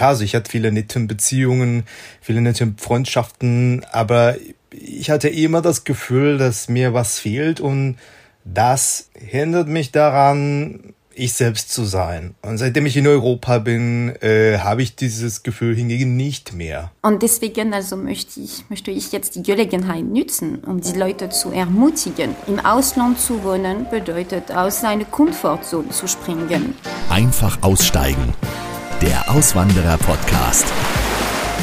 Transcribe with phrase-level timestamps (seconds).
[0.00, 1.84] klar, also ich hatte viele nette Beziehungen,
[2.22, 4.36] viele nette Freundschaften, aber
[4.70, 7.96] ich hatte immer das Gefühl, dass mir was fehlt und
[8.44, 12.34] das hindert mich daran, ich selbst zu sein.
[12.40, 16.92] Und seitdem ich in Europa bin, äh, habe ich dieses Gefühl hingegen nicht mehr.
[17.02, 21.50] Und deswegen also möchte ich, möchte ich jetzt die Gelegenheit nutzen, um die Leute zu
[21.50, 22.34] ermutigen.
[22.46, 26.74] Im Ausland zu wohnen bedeutet, aus seiner Komfortzone zu springen.
[27.10, 28.32] Einfach aussteigen.
[29.02, 30.66] Der Auswanderer-Podcast.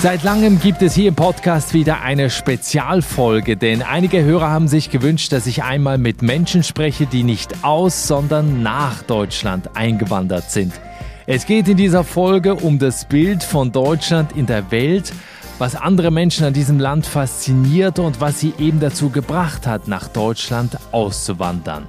[0.01, 4.89] Seit langem gibt es hier im Podcast wieder eine Spezialfolge, denn einige Hörer haben sich
[4.89, 10.73] gewünscht, dass ich einmal mit Menschen spreche, die nicht aus, sondern nach Deutschland eingewandert sind.
[11.27, 15.13] Es geht in dieser Folge um das Bild von Deutschland in der Welt,
[15.59, 20.07] was andere Menschen an diesem Land fasziniert und was sie eben dazu gebracht hat, nach
[20.07, 21.87] Deutschland auszuwandern.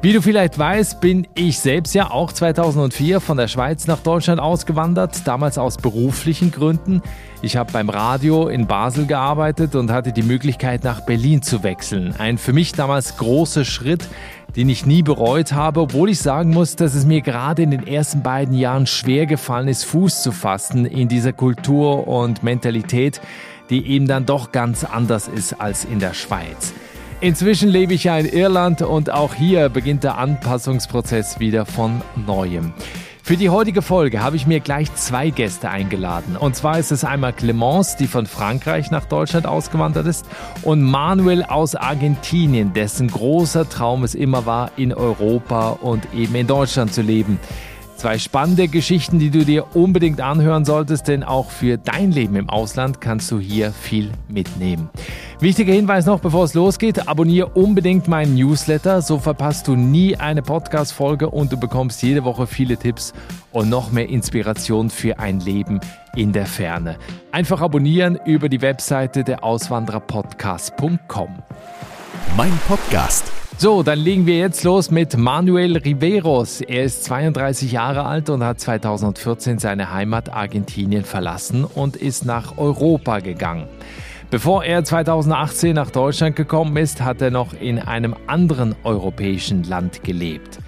[0.00, 4.40] Wie du vielleicht weißt, bin ich selbst ja auch 2004 von der Schweiz nach Deutschland
[4.40, 7.02] ausgewandert, damals aus beruflichen Gründen.
[7.42, 12.14] Ich habe beim Radio in Basel gearbeitet und hatte die Möglichkeit, nach Berlin zu wechseln.
[12.16, 14.08] Ein für mich damals großer Schritt,
[14.54, 17.84] den ich nie bereut habe, obwohl ich sagen muss, dass es mir gerade in den
[17.84, 23.20] ersten beiden Jahren schwer gefallen ist, Fuß zu fassen in dieser Kultur und Mentalität,
[23.68, 26.72] die eben dann doch ganz anders ist als in der Schweiz.
[27.20, 32.72] Inzwischen lebe ich ja in Irland und auch hier beginnt der Anpassungsprozess wieder von neuem.
[33.24, 36.36] Für die heutige Folge habe ich mir gleich zwei Gäste eingeladen.
[36.36, 40.26] Und zwar ist es einmal Clemence, die von Frankreich nach Deutschland ausgewandert ist,
[40.62, 46.46] und Manuel aus Argentinien, dessen großer Traum es immer war, in Europa und eben in
[46.46, 47.40] Deutschland zu leben.
[47.98, 52.48] Zwei spannende Geschichten, die du dir unbedingt anhören solltest, denn auch für dein Leben im
[52.48, 54.88] Ausland kannst du hier viel mitnehmen.
[55.40, 60.42] Wichtiger Hinweis noch, bevor es losgeht, abonniere unbedingt meinen Newsletter, so verpasst du nie eine
[60.42, 63.14] Podcast-Folge und du bekommst jede Woche viele Tipps
[63.50, 65.80] und noch mehr Inspiration für ein Leben
[66.14, 66.98] in der Ferne.
[67.32, 71.30] Einfach abonnieren über die Webseite der Auswandererpodcast.com.
[72.36, 76.60] Mein Podcast so, dann legen wir jetzt los mit Manuel Riveros.
[76.60, 82.56] Er ist 32 Jahre alt und hat 2014 seine Heimat Argentinien verlassen und ist nach
[82.56, 83.66] Europa gegangen.
[84.30, 90.04] Bevor er 2018 nach Deutschland gekommen ist, hat er noch in einem anderen europäischen Land
[90.04, 90.60] gelebt.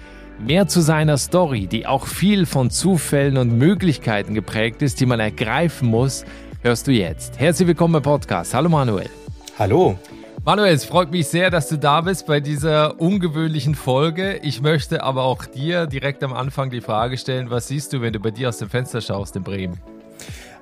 [0.45, 5.21] Mehr zu seiner Story, die auch viel von Zufällen und Möglichkeiten geprägt ist, die man
[5.21, 6.25] ergreifen muss,
[6.61, 7.39] hörst du jetzt.
[7.39, 8.53] Herzlich willkommen im Podcast.
[8.53, 9.09] Hallo Manuel.
[9.57, 9.97] Hallo.
[10.43, 14.37] Manuel, es freut mich sehr, dass du da bist bei dieser ungewöhnlichen Folge.
[14.41, 18.11] Ich möchte aber auch dir direkt am Anfang die Frage stellen, was siehst du, wenn
[18.11, 19.79] du bei dir aus dem Fenster schaust in Bremen?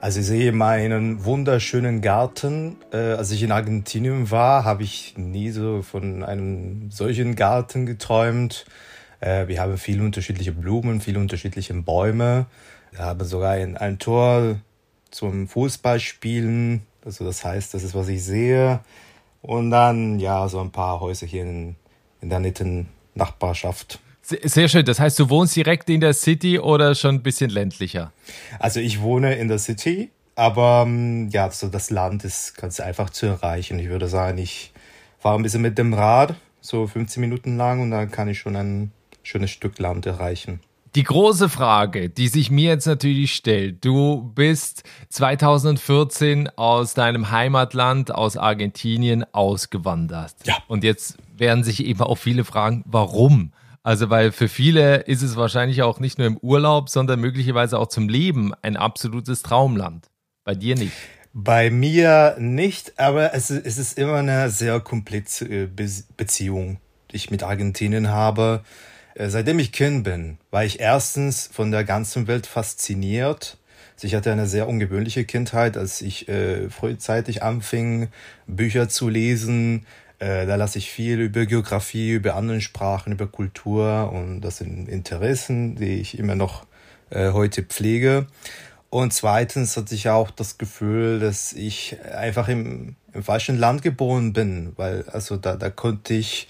[0.01, 2.75] Also ich sehe meinen wunderschönen Garten.
[2.91, 8.65] Äh, als ich in Argentinien war, habe ich nie so von einem solchen Garten geträumt.
[9.21, 12.47] Äh, wir haben viele unterschiedliche Blumen, viele unterschiedliche Bäume.
[12.91, 14.57] Wir haben sogar ein, ein Tor
[15.09, 16.81] zum Fußballspielen.
[17.05, 18.81] Also das heißt, das ist, was ich sehe.
[19.41, 21.75] Und dann, ja, so ein paar Häuser hier in,
[22.21, 23.99] in der netten Nachbarschaft.
[24.21, 24.85] Sehr schön.
[24.85, 28.11] Das heißt, du wohnst direkt in der City oder schon ein bisschen ländlicher?
[28.59, 33.09] Also ich wohne in der City, aber ähm, ja, so das Land ist ganz einfach
[33.09, 33.79] zu erreichen.
[33.79, 34.71] Ich würde sagen, ich
[35.17, 38.55] fahre ein bisschen mit dem Rad, so 15 Minuten lang, und dann kann ich schon
[38.55, 38.91] ein
[39.23, 40.59] schönes Stück Land erreichen.
[40.95, 48.13] Die große Frage, die sich mir jetzt natürlich stellt, du bist 2014 aus deinem Heimatland,
[48.13, 50.33] aus Argentinien, ausgewandert.
[50.45, 50.57] Ja.
[50.67, 53.51] Und jetzt werden sich eben auch viele fragen, warum?
[53.83, 57.87] Also, weil für viele ist es wahrscheinlich auch nicht nur im Urlaub, sondern möglicherweise auch
[57.87, 60.07] zum Leben ein absolutes Traumland.
[60.43, 60.93] Bei dir nicht.
[61.33, 66.79] Bei mir nicht, aber es, es ist immer eine sehr komplexe Beziehung,
[67.11, 68.63] die ich mit Argentinien habe.
[69.19, 73.57] Äh, seitdem ich Kind bin, war ich erstens von der ganzen Welt fasziniert.
[73.95, 78.07] Also ich hatte eine sehr ungewöhnliche Kindheit, als ich äh, frühzeitig anfing,
[78.47, 79.85] Bücher zu lesen.
[80.19, 84.87] Äh, da lasse ich viel über Geografie, über andere Sprachen, über Kultur und das sind
[84.87, 86.65] Interessen, die ich immer noch
[87.09, 88.25] äh, heute pflege.
[88.89, 94.31] Und zweitens hatte ich auch das Gefühl, dass ich einfach im, im falschen Land geboren
[94.31, 96.47] bin, weil also da, da konnte ich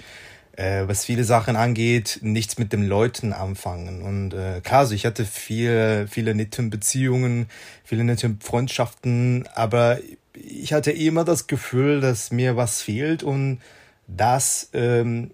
[0.59, 4.01] äh, was viele Sachen angeht, nichts mit den Leuten anfangen.
[4.01, 7.47] Und äh, klar, also ich hatte viel, viele nette Beziehungen,
[7.85, 9.99] viele nette Freundschaften, aber
[10.33, 13.61] ich hatte immer das Gefühl, dass mir was fehlt und
[14.07, 15.31] das ähm,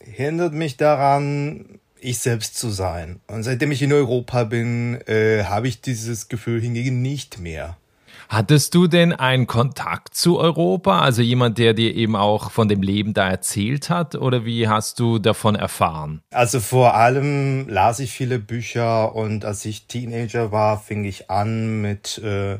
[0.00, 3.20] hindert mich daran, ich selbst zu sein.
[3.26, 7.78] Und seitdem ich in Europa bin, äh, habe ich dieses Gefühl hingegen nicht mehr.
[8.28, 11.00] Hattest du denn einen Kontakt zu Europa?
[11.00, 14.16] Also jemand, der dir eben auch von dem Leben da erzählt hat?
[14.16, 16.20] Oder wie hast du davon erfahren?
[16.30, 21.80] Also vor allem las ich viele Bücher und als ich Teenager war, fing ich an
[21.80, 22.58] mit äh,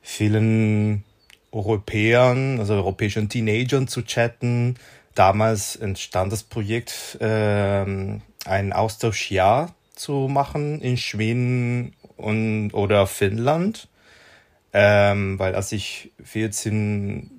[0.00, 1.02] vielen
[1.50, 4.76] Europäern, also europäischen Teenagern zu chatten.
[5.16, 7.84] Damals entstand das Projekt, äh,
[8.46, 13.88] ein Austauschjahr zu machen in Schweden und oder Finnland.
[14.76, 17.30] Ähm, weil als ich 14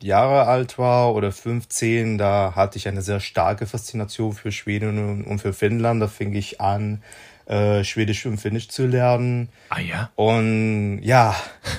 [0.00, 5.38] Jahre alt war oder 15, da hatte ich eine sehr starke Faszination für Schweden und
[5.40, 6.00] für Finnland.
[6.00, 7.02] Da fing ich an,
[7.46, 9.48] äh, Schwedisch und Finnisch zu lernen.
[9.68, 10.10] Ah ja.
[10.16, 11.34] Und ja,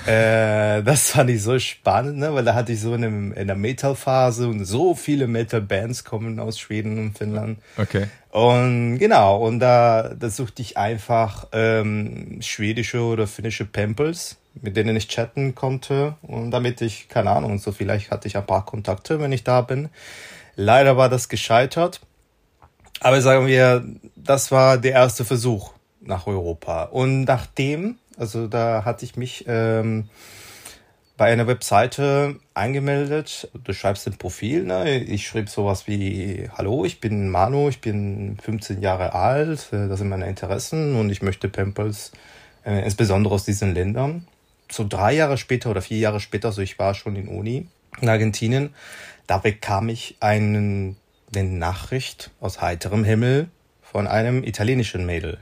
[0.06, 2.34] äh, das fand ich so spannend, ne?
[2.34, 6.58] weil da hatte ich so eine, in der Metal-Phase und so viele Metal-Bands kommen aus
[6.58, 7.58] Schweden und Finnland.
[7.76, 8.08] Okay.
[8.30, 14.96] Und genau, und da, da suchte ich einfach ähm, schwedische oder finnische Pampels mit denen
[14.96, 19.20] ich chatten konnte und damit ich, keine Ahnung, so vielleicht hatte ich ein paar Kontakte,
[19.20, 19.88] wenn ich da bin.
[20.56, 22.00] Leider war das gescheitert.
[23.00, 23.84] Aber sagen wir,
[24.16, 26.84] das war der erste Versuch nach Europa.
[26.84, 30.08] Und nachdem, also da hatte ich mich ähm,
[31.18, 33.50] bei einer Webseite eingemeldet.
[33.64, 34.64] Du schreibst ein Profil.
[34.64, 34.98] Ne?
[35.00, 39.98] Ich schrieb sowas wie, hallo, ich bin Manu, ich bin 15 Jahre alt, äh, das
[39.98, 42.12] sind meine Interessen und ich möchte Pampers,
[42.64, 44.26] äh, insbesondere aus diesen Ländern
[44.70, 47.68] so drei Jahre später oder vier Jahre später, so ich war schon in Uni
[48.00, 48.74] in Argentinien,
[49.26, 50.96] da bekam ich einen,
[51.34, 53.48] eine Nachricht aus heiterem Himmel
[53.82, 55.38] von einem italienischen Mädel.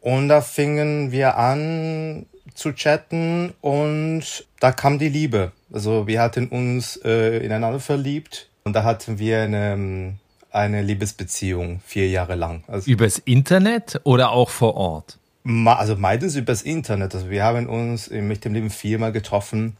[0.00, 5.52] Und da fingen wir an zu chatten und da kam die Liebe.
[5.72, 10.16] Also wir hatten uns äh, ineinander verliebt und da hatten wir eine,
[10.50, 12.64] eine Liebesbeziehung vier Jahre lang.
[12.66, 15.19] Also Übers Internet oder auch vor Ort?
[15.44, 17.14] Also meistens übers Internet.
[17.14, 19.76] Also wir haben uns mit dem Leben viermal getroffen.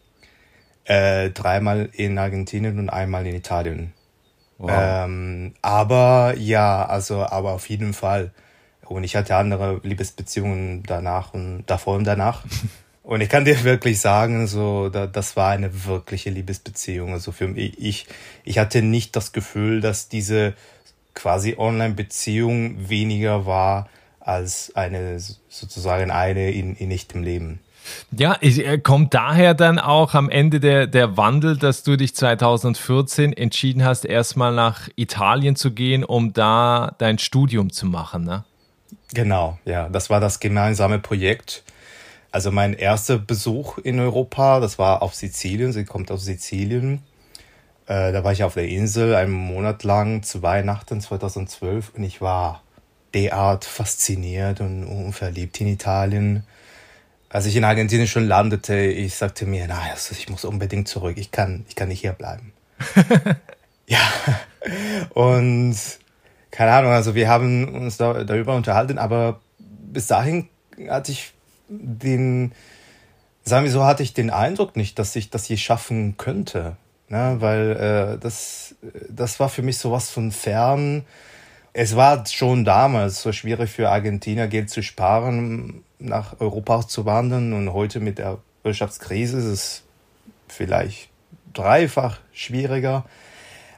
[0.84, 3.92] Äh, dreimal in Argentinien und einmal in Italien.
[4.58, 4.70] Wow.
[4.72, 8.32] Ähm, aber ja, also aber auf jeden Fall.
[8.86, 12.44] Und ich hatte andere Liebesbeziehungen danach und davor und danach.
[13.02, 17.12] und ich kann dir wirklich sagen, so da, das war eine wirkliche Liebesbeziehung.
[17.12, 18.06] Also für mich, ich,
[18.44, 20.54] ich hatte nicht das Gefühl, dass diese
[21.14, 23.88] quasi Online-Beziehung weniger war
[24.20, 25.18] als eine
[25.48, 27.60] sozusagen eine in, in echtem Leben.
[28.16, 33.32] Ja, äh, kommt daher dann auch am Ende der, der Wandel, dass du dich 2014
[33.32, 38.44] entschieden hast, erstmal nach Italien zu gehen, um da dein Studium zu machen, ne?
[39.12, 41.64] Genau, ja, das war das gemeinsame Projekt.
[42.30, 47.02] Also mein erster Besuch in Europa, das war auf Sizilien, sie kommt aus Sizilien.
[47.86, 52.20] Äh, da war ich auf der Insel einen Monat lang zu Weihnachten 2012 und ich
[52.20, 52.62] war
[53.14, 56.44] derart fasziniert und, und verliebt in Italien.
[57.28, 61.16] Als ich in Argentinien schon landete, ich sagte mir, na, also ich muss unbedingt zurück.
[61.16, 62.52] Ich kann, ich kann nicht hier bleiben.
[63.86, 64.00] ja.
[65.10, 65.76] Und
[66.50, 70.48] keine Ahnung, also wir haben uns da, darüber unterhalten, aber bis dahin
[70.88, 71.32] hatte ich
[71.68, 72.52] den,
[73.44, 76.76] sagen wir so, hatte ich den Eindruck nicht, dass ich das hier schaffen könnte.
[77.08, 77.36] Ne?
[77.38, 78.74] Weil äh, das,
[79.08, 81.04] das war für mich sowas von fern
[81.72, 87.52] es war schon damals so schwierig für Argentinier Geld zu sparen, nach Europa zu wandern
[87.52, 89.82] und heute mit der Wirtschaftskrise ist es
[90.48, 91.10] vielleicht
[91.52, 93.04] dreifach schwieriger.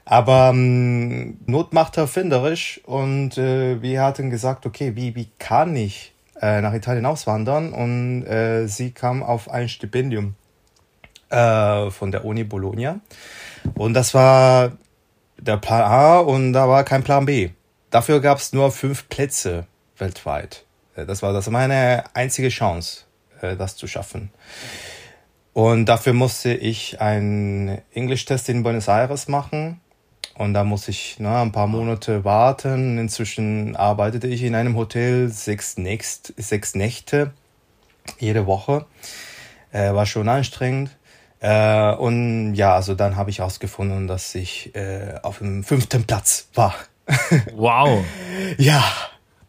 [0.05, 6.13] Aber ähm, Not macht erfinderisch und äh, wir hatten gesagt, okay, wie, wie kann ich
[6.41, 7.73] äh, nach Italien auswandern?
[7.73, 10.35] Und äh, sie kam auf ein Stipendium
[11.31, 13.01] äh, von der Uni Bologna.
[13.75, 14.73] Und das war
[15.39, 17.51] der Plan A und da war kein Plan B.
[17.93, 19.67] Dafür gab es nur fünf Plätze
[19.99, 20.65] weltweit.
[20.97, 23.03] Äh, das war das meine einzige Chance,
[23.43, 24.33] äh, das zu schaffen.
[25.53, 29.79] Und dafür musste ich einen Englisch-Test in Buenos Aires machen.
[30.35, 32.97] Und da muss ich ne, ein paar Monate warten.
[32.97, 37.33] Inzwischen arbeitete ich in einem Hotel sechs, Nächt, sechs Nächte
[38.19, 38.87] jede Woche.
[39.71, 40.97] Äh, war schon anstrengend.
[41.41, 46.49] Äh, und ja, also dann habe ich herausgefunden, dass ich äh, auf dem fünften Platz
[46.55, 46.75] war
[47.55, 48.05] Wow.
[48.59, 48.83] ja.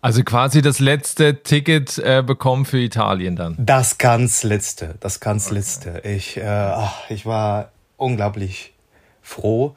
[0.01, 3.55] Also quasi das letzte Ticket äh, bekommen für Italien dann.
[3.57, 5.55] Das ganz letzte, das ganz okay.
[5.55, 6.01] letzte.
[6.03, 8.73] Ich, äh, ach, ich war unglaublich
[9.21, 9.75] froh,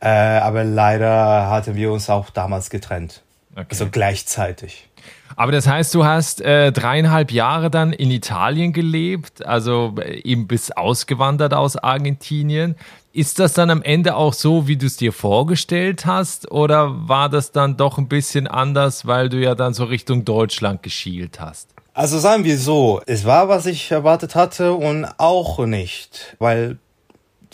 [0.00, 3.22] äh, aber leider hatten wir uns auch damals getrennt.
[3.52, 3.66] Okay.
[3.70, 4.88] Also gleichzeitig.
[5.34, 10.46] Aber das heißt, du hast äh, dreieinhalb Jahre dann in Italien gelebt, also äh, eben
[10.46, 12.76] bis ausgewandert aus Argentinien.
[13.12, 17.28] Ist das dann am Ende auch so, wie du es dir vorgestellt hast, oder war
[17.28, 21.70] das dann doch ein bisschen anders, weil du ja dann so Richtung Deutschland geschielt hast?
[21.94, 26.76] Also sagen wir so, es war, was ich erwartet hatte und auch nicht, weil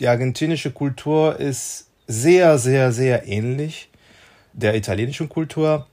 [0.01, 3.89] die argentinische Kultur ist sehr, sehr, sehr ähnlich
[4.53, 5.87] der italienischen Kultur.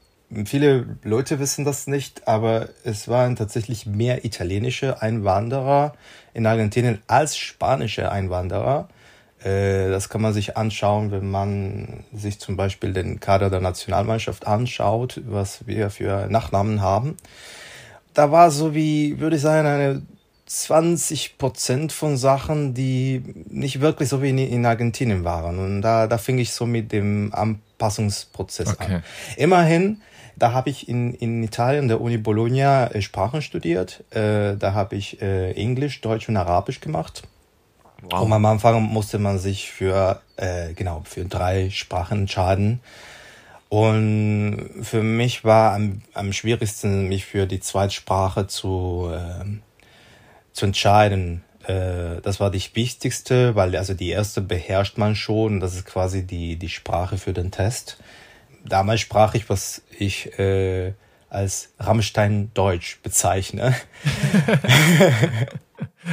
[0.45, 5.93] Viele Leute wissen das nicht, aber es waren tatsächlich mehr italienische Einwanderer
[6.33, 8.89] in Argentinien als spanische Einwanderer.
[9.43, 14.45] Äh, das kann man sich anschauen, wenn man sich zum Beispiel den Kader der Nationalmannschaft
[14.45, 17.17] anschaut, was wir für Nachnamen haben
[18.13, 20.01] da war so wie, würde ich sagen, eine
[20.45, 25.59] 20 Prozent von Sachen, die nicht wirklich so wie in, in, Argentinien waren.
[25.59, 28.95] Und da, da fing ich so mit dem Anpassungsprozess okay.
[28.95, 29.03] an.
[29.37, 30.01] Immerhin,
[30.39, 34.03] da habe ich in, in Italien, der Uni Bologna, äh, Sprachen studiert.
[34.11, 37.23] Äh, da habe ich äh, Englisch, Deutsch und Arabisch gemacht.
[38.01, 38.21] Wow.
[38.21, 42.79] Und am Anfang musste man sich für, äh, genau, für drei Sprachen entscheiden.
[43.67, 49.45] Und für mich war am, am schwierigsten, mich für die Zweitsprache zu, äh,
[50.53, 51.43] zu entscheiden.
[51.67, 55.59] Äh, das war die wichtigste, weil also die erste beherrscht man schon.
[55.59, 57.97] Das ist quasi die, die Sprache für den Test.
[58.65, 60.93] Damals sprach ich, was ich äh,
[61.29, 63.75] als Rammstein Deutsch bezeichne.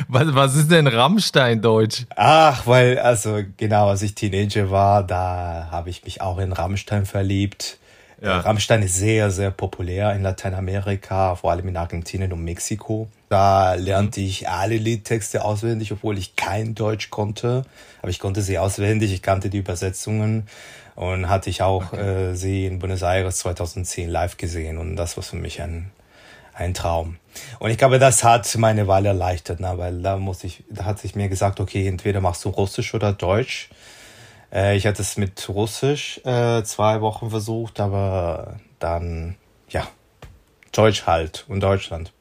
[0.09, 2.07] Was, was ist denn Rammstein-Deutsch?
[2.17, 7.07] Ach, weil, also genau, als ich Teenager war, da habe ich mich auch in Rammstein
[7.07, 7.79] verliebt.
[8.21, 8.41] Ja.
[8.41, 13.09] Rammstein ist sehr, sehr populär in Lateinamerika, vor allem in Argentinien und Mexiko.
[13.29, 17.65] Da lernte ich alle Liedtexte auswendig, obwohl ich kein Deutsch konnte.
[18.01, 20.47] Aber ich konnte sie auswendig, ich kannte die Übersetzungen
[20.97, 22.31] und hatte ich auch okay.
[22.31, 24.79] äh, sie in Buenos Aires 2010 live gesehen.
[24.79, 25.93] Und das war für mich ein
[26.57, 27.19] ein Traum.
[27.59, 29.75] Und ich glaube, das hat meine Wahl erleichtert, ne?
[29.77, 33.13] weil da muss ich, da hat sich mir gesagt, okay, entweder machst du Russisch oder
[33.13, 33.69] Deutsch.
[34.53, 39.37] Äh, ich hatte es mit Russisch äh, zwei Wochen versucht, aber dann,
[39.69, 39.87] ja,
[40.73, 42.13] Deutsch halt und Deutschland.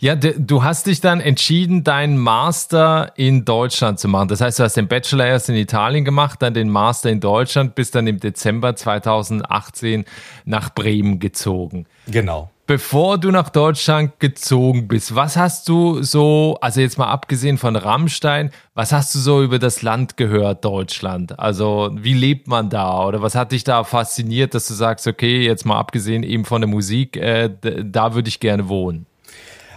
[0.00, 4.28] Ja, du hast dich dann entschieden, deinen Master in Deutschland zu machen.
[4.28, 7.74] Das heißt, du hast den Bachelor erst in Italien gemacht, dann den Master in Deutschland,
[7.74, 10.04] bist dann im Dezember 2018
[10.44, 11.86] nach Bremen gezogen.
[12.06, 12.50] Genau.
[12.64, 17.74] Bevor du nach Deutschland gezogen bist, was hast du so, also jetzt mal abgesehen von
[17.74, 21.38] Rammstein, was hast du so über das Land gehört, Deutschland?
[21.40, 23.04] Also wie lebt man da?
[23.04, 26.60] Oder was hat dich da fasziniert, dass du sagst, okay, jetzt mal abgesehen eben von
[26.60, 29.06] der Musik, äh, da würde ich gerne wohnen?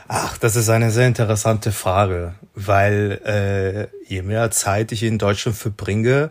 [0.07, 5.57] Ach, das ist eine sehr interessante Frage, weil äh, je mehr Zeit ich in Deutschland
[5.57, 6.29] verbringe,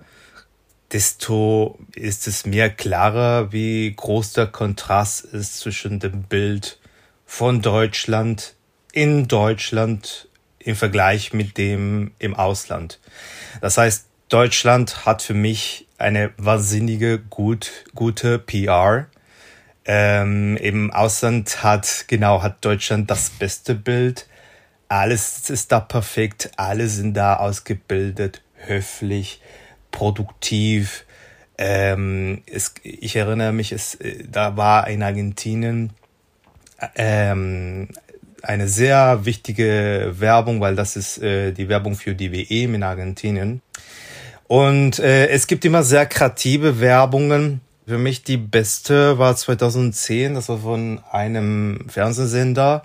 [0.92, 6.78] desto ist es mir klarer, wie groß der Kontrast ist zwischen dem Bild
[7.26, 8.54] von Deutschland
[8.92, 10.28] in Deutschland
[10.60, 13.00] im Vergleich mit dem im Ausland.
[13.60, 19.06] Das heißt, Deutschland hat für mich eine wahnsinnige gut, gute PR.
[19.86, 24.26] Ähm, Im Ausland hat, genau, hat Deutschland das beste Bild.
[24.88, 29.40] Alles ist da perfekt, alle sind da ausgebildet, höflich,
[29.90, 31.04] produktiv.
[31.58, 33.98] Ähm, es, ich erinnere mich, es,
[34.30, 35.92] da war in Argentinien
[36.96, 37.88] ähm,
[38.42, 43.62] eine sehr wichtige Werbung, weil das ist äh, die Werbung für die WM in Argentinien.
[44.46, 50.48] Und äh, es gibt immer sehr kreative Werbungen, für mich die beste war 2010, das
[50.48, 52.82] war von einem Fernsehsender.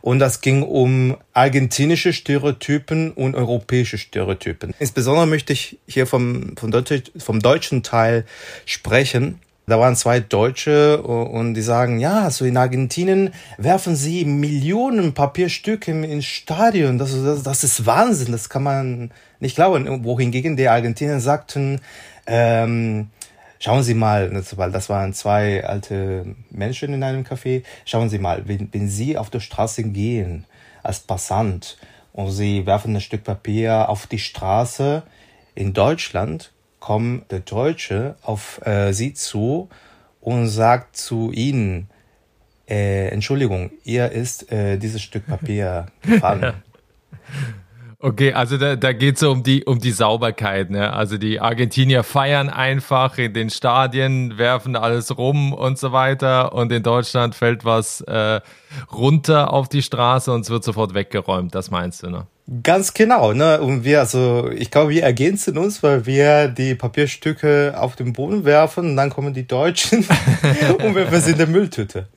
[0.00, 4.74] Und das ging um argentinische Stereotypen und europäische Stereotypen.
[4.80, 8.24] Insbesondere möchte ich hier vom, vom, Deutsch, vom deutschen Teil
[8.66, 9.38] sprechen.
[9.68, 15.92] Da waren zwei Deutsche und die sagen, ja, so in Argentinien werfen sie Millionen Papierstücke
[15.92, 16.98] ins Stadion.
[16.98, 20.04] Das, das, das ist Wahnsinn, das kann man nicht glauben.
[20.04, 21.80] Wohingegen die Argentinier sagten,
[22.26, 23.08] ähm,
[23.64, 27.62] Schauen Sie mal, weil das waren zwei alte Menschen in einem Café.
[27.84, 30.46] Schauen Sie mal, wenn, wenn Sie auf der Straße gehen
[30.82, 31.78] als Passant
[32.12, 35.04] und Sie werfen ein Stück Papier auf die Straße
[35.54, 36.50] in Deutschland,
[36.80, 39.68] kommt der Deutsche auf äh, Sie zu
[40.20, 41.88] und sagt zu Ihnen,
[42.68, 46.64] äh, Entschuldigung, ihr ist äh, dieses Stück Papier gefallen.
[48.04, 50.70] Okay, also da, da geht es so um die, um die Sauberkeit.
[50.70, 50.92] Ne?
[50.92, 56.52] Also die Argentinier feiern einfach in den Stadien, werfen alles rum und so weiter.
[56.52, 58.40] Und in Deutschland fällt was äh,
[58.92, 61.54] runter auf die Straße und es wird sofort weggeräumt.
[61.54, 62.26] Das meinst du, ne?
[62.64, 63.60] Ganz genau, ne?
[63.60, 68.44] Und wir, also ich glaube, wir ergänzen uns, weil wir die Papierstücke auf den Boden
[68.44, 70.04] werfen und dann kommen die Deutschen
[70.84, 72.08] und wir sind in der Mülltüte.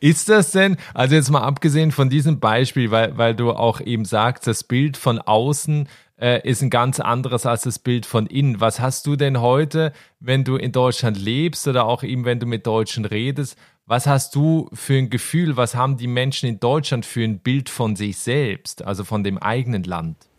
[0.00, 4.04] Ist das denn, also jetzt mal abgesehen von diesem Beispiel, weil, weil du auch eben
[4.04, 5.88] sagst, das Bild von außen
[6.20, 8.60] äh, ist ein ganz anderes als das Bild von innen.
[8.60, 12.46] Was hast du denn heute, wenn du in Deutschland lebst oder auch eben, wenn du
[12.46, 13.56] mit Deutschen redest,
[13.90, 17.68] Was hast du für ein Gefühl, was haben die Menschen in Deutschland für ein Bild
[17.68, 20.29] von sich selbst, also von dem eigenen Land?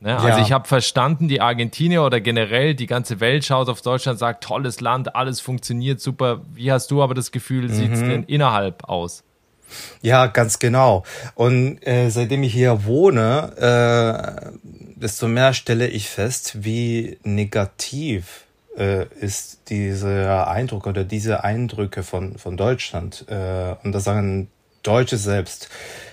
[0.00, 0.16] Ne?
[0.16, 0.42] Also ja.
[0.42, 4.80] ich habe verstanden, die Argentinier oder generell die ganze Welt schaut auf Deutschland, sagt, tolles
[4.80, 6.42] Land, alles funktioniert super.
[6.52, 8.08] Wie hast du aber das Gefühl, sieht es mhm.
[8.08, 9.24] denn innerhalb aus?
[10.02, 11.02] Ja, ganz genau.
[11.34, 14.52] Und äh, seitdem ich hier wohne, äh,
[14.94, 18.44] desto mehr stelle ich fest, wie negativ
[18.76, 23.24] äh, ist dieser Eindruck oder diese Eindrücke von, von Deutschland.
[23.28, 24.48] Äh, und das sagen
[24.82, 25.68] Deutsche selbst.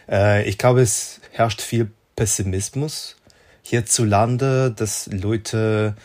[0.10, 3.18] Äh, ich glaube, es herrscht viel Pessimismus
[3.64, 5.96] hierzulande, dass Leute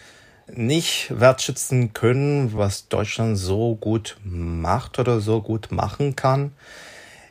[0.51, 6.53] nicht wertschätzen können, was Deutschland so gut macht oder so gut machen kann.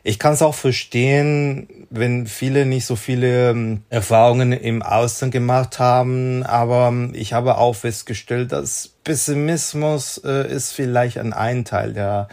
[0.04, 5.78] Ich kann es auch verstehen, wenn viele nicht so viele ähm, Erfahrungen im Ausland gemacht
[5.80, 11.92] haben, aber ähm, ich habe auch festgestellt, dass Pessimismus äh, ist vielleicht ein, ein Teil
[11.92, 12.28] der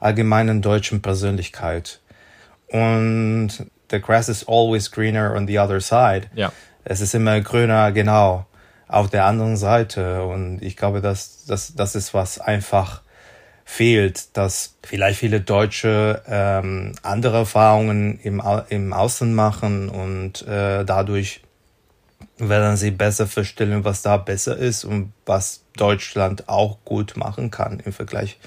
[0.00, 2.00] allgemeinen deutschen Persönlichkeit.
[2.68, 3.50] Und
[3.90, 6.28] the grass is always greener on the other side.
[6.34, 6.52] Ja.
[6.90, 8.46] Es ist immer grüner, genau,
[8.88, 10.24] auf der anderen Seite.
[10.24, 13.02] Und ich glaube, dass das, das ist was einfach
[13.66, 21.42] fehlt, dass vielleicht viele Deutsche ähm, andere Erfahrungen im, im Außen machen und äh, dadurch
[22.38, 27.80] werden sie besser verstehen, was da besser ist und was Deutschland auch gut machen kann
[27.80, 28.38] im Vergleich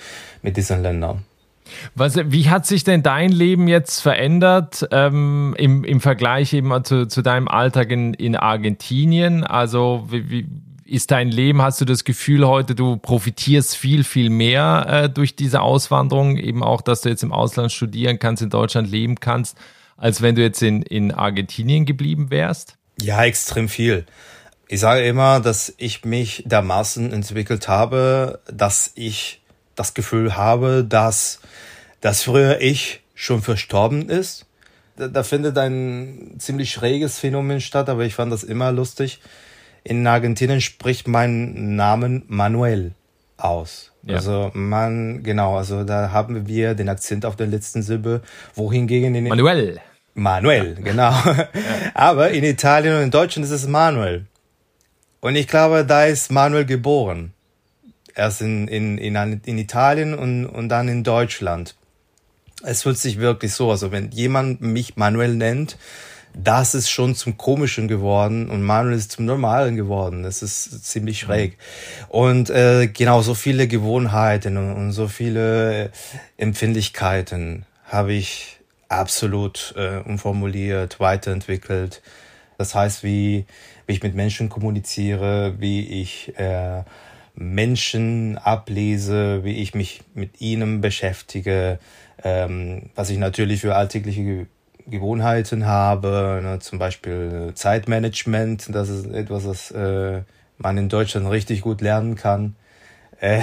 [0.41, 1.25] mit diesen Ländern.
[1.95, 7.07] Was, wie hat sich denn dein Leben jetzt verändert ähm, im, im Vergleich eben zu,
[7.07, 9.43] zu deinem Alltag in, in Argentinien?
[9.43, 10.47] Also wie, wie,
[10.91, 15.35] ist dein Leben, hast du das Gefühl heute, du profitierst viel, viel mehr äh, durch
[15.35, 19.57] diese Auswanderung, eben auch, dass du jetzt im Ausland studieren kannst, in Deutschland leben kannst,
[19.95, 22.75] als wenn du jetzt in, in Argentinien geblieben wärst?
[23.01, 24.05] Ja, extrem viel.
[24.67, 29.40] Ich sage immer, dass ich mich dermaßen entwickelt habe, dass ich
[29.81, 31.39] das Gefühl habe, dass
[32.01, 34.45] das früher ich schon verstorben ist.
[34.97, 39.19] Da, da findet ein ziemlich schräges Phänomen statt, aber ich fand das immer lustig
[39.83, 42.93] in Argentinien spricht mein Namen Manuel
[43.37, 43.91] aus.
[44.03, 44.15] Ja.
[44.15, 48.21] Also man, genau, also da haben wir den Akzent auf der letzten Silbe,
[48.55, 49.79] wohingegen in Manuel.
[50.13, 50.83] Manuel, ja.
[50.83, 51.11] genau.
[51.11, 51.47] Ja.
[51.93, 54.25] Aber in Italien und in Deutschland ist es Manuel.
[55.19, 57.33] Und ich glaube, da ist Manuel geboren.
[58.15, 61.75] Erst in, in, in, in Italien und, und dann in Deutschland.
[62.63, 65.77] Es fühlt sich wirklich so, also wenn jemand mich Manuel nennt,
[66.33, 70.23] das ist schon zum Komischen geworden und Manuel ist zum Normalen geworden.
[70.23, 71.57] Das ist ziemlich schräg.
[72.07, 75.91] Und äh, genau so viele Gewohnheiten und, und so viele
[76.37, 82.01] Empfindlichkeiten habe ich absolut äh, umformuliert, weiterentwickelt.
[82.57, 83.45] Das heißt, wie,
[83.85, 86.83] wie ich mit Menschen kommuniziere, wie ich äh,
[87.35, 91.79] Menschen ablese, wie ich mich mit ihnen beschäftige,
[92.23, 94.47] ähm, was ich natürlich für alltägliche
[94.87, 100.21] Gewohnheiten habe, ne, zum Beispiel Zeitmanagement, das ist etwas, das äh,
[100.57, 102.55] man in Deutschland richtig gut lernen kann.
[103.21, 103.41] Äh,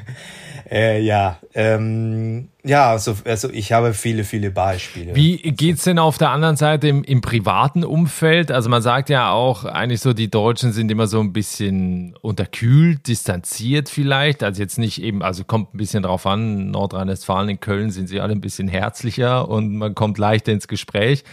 [0.70, 5.14] äh, ja, ähm, ja, also, also ich habe viele, viele Beispiele.
[5.14, 8.52] Wie geht's denn auf der anderen Seite im, im privaten Umfeld?
[8.52, 13.08] Also man sagt ja auch eigentlich so, die Deutschen sind immer so ein bisschen unterkühlt,
[13.08, 14.42] distanziert vielleicht.
[14.42, 18.20] Also jetzt nicht eben, also kommt ein bisschen drauf an, Nordrhein-Westfalen, in Köln sind sie
[18.20, 21.24] alle ein bisschen herzlicher und man kommt leichter ins Gespräch.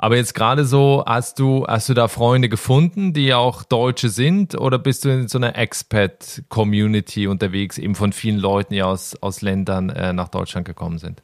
[0.00, 4.56] Aber jetzt gerade so, hast du, hast du da Freunde gefunden, die auch Deutsche sind,
[4.56, 9.42] oder bist du in so einer Expat-Community unterwegs, eben von vielen Leuten, die aus, aus
[9.42, 11.20] Ländern äh, nach Deutschland gekommen sind?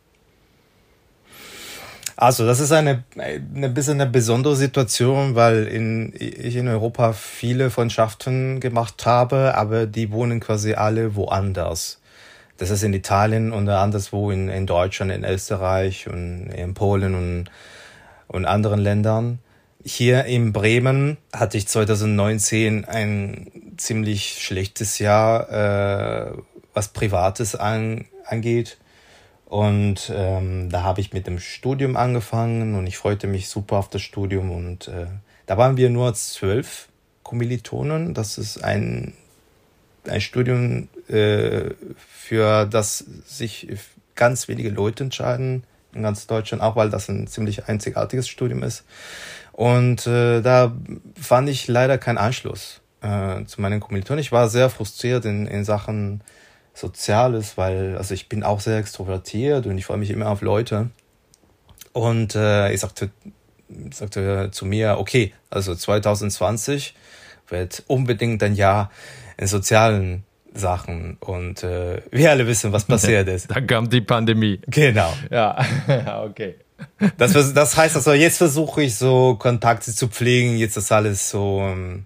[2.16, 7.70] Also, das ist eine, eine bisschen eine besondere Situation, weil in, ich in Europa viele
[7.70, 12.00] Freundschaften gemacht habe, aber die wohnen quasi alle woanders.
[12.56, 17.50] Das ist in Italien und anderswo in, in Deutschland, in Österreich und in Polen und
[18.34, 19.38] und anderen Ländern.
[19.84, 26.32] Hier in Bremen hatte ich 2019 ein ziemlich schlechtes Jahr, äh,
[26.72, 28.78] was Privates an, angeht.
[29.46, 33.88] Und ähm, da habe ich mit dem Studium angefangen und ich freute mich super auf
[33.88, 34.50] das Studium.
[34.50, 35.06] Und äh,
[35.46, 36.88] da waren wir nur zwölf
[37.22, 38.14] Kommilitonen.
[38.14, 39.12] Das ist ein,
[40.08, 43.68] ein Studium, äh, für das sich
[44.16, 45.64] ganz wenige Leute entscheiden
[45.94, 48.84] in ganz Deutschland, auch weil das ein ziemlich einzigartiges Studium ist.
[49.52, 50.74] Und äh, da
[51.20, 54.20] fand ich leider keinen Anschluss äh, zu meinen Kommilitonen.
[54.20, 56.22] Ich war sehr frustriert in, in Sachen
[56.74, 60.90] Soziales, weil also ich bin auch sehr extrovertiert und ich freue mich immer auf Leute.
[61.92, 63.10] Und äh, ich sagte,
[63.92, 66.96] sagte zu mir, okay, also 2020
[67.48, 68.90] wird unbedingt ein Jahr
[69.36, 73.50] in sozialen Sachen und äh, wir alle wissen, was passiert ist.
[73.50, 74.60] Dann kam die Pandemie.
[74.66, 75.12] Genau.
[75.30, 75.58] Ja,
[76.24, 76.56] okay.
[77.16, 81.60] Das, das heißt also, jetzt versuche ich so Kontakte zu pflegen, jetzt ist alles so
[81.60, 82.04] ähm,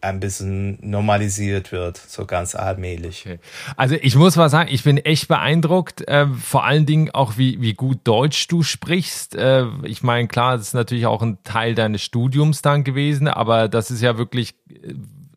[0.00, 3.24] ein bisschen normalisiert wird, so ganz allmählich.
[3.26, 3.38] Okay.
[3.76, 7.60] Also ich muss mal sagen, ich bin echt beeindruckt, äh, vor allen Dingen auch, wie,
[7.60, 9.34] wie gut Deutsch du sprichst.
[9.34, 13.68] Äh, ich meine, klar, das ist natürlich auch ein Teil deines Studiums dann gewesen, aber
[13.68, 14.94] das ist ja wirklich äh,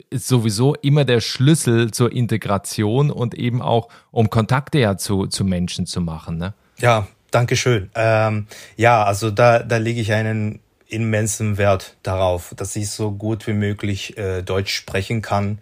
[0.09, 5.43] ist sowieso immer der Schlüssel zur Integration und eben auch, um Kontakte ja zu, zu
[5.43, 6.37] Menschen zu machen.
[6.37, 6.53] Ne?
[6.77, 7.89] Ja, danke schön.
[7.95, 13.45] Ähm, ja, also da, da lege ich einen immensen Wert darauf, dass ich so gut
[13.47, 15.59] wie möglich äh, Deutsch sprechen kann.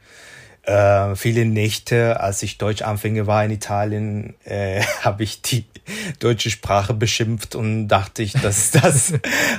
[0.67, 5.63] Äh, viele Nächte, als ich Deutschanfänger war in Italien, äh, habe ich die
[6.19, 9.13] deutsche Sprache beschimpft und dachte ich, dass das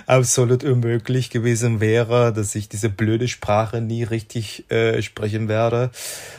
[0.05, 5.91] absolut unmöglich gewesen wäre, dass ich diese blöde Sprache nie richtig äh, sprechen werde.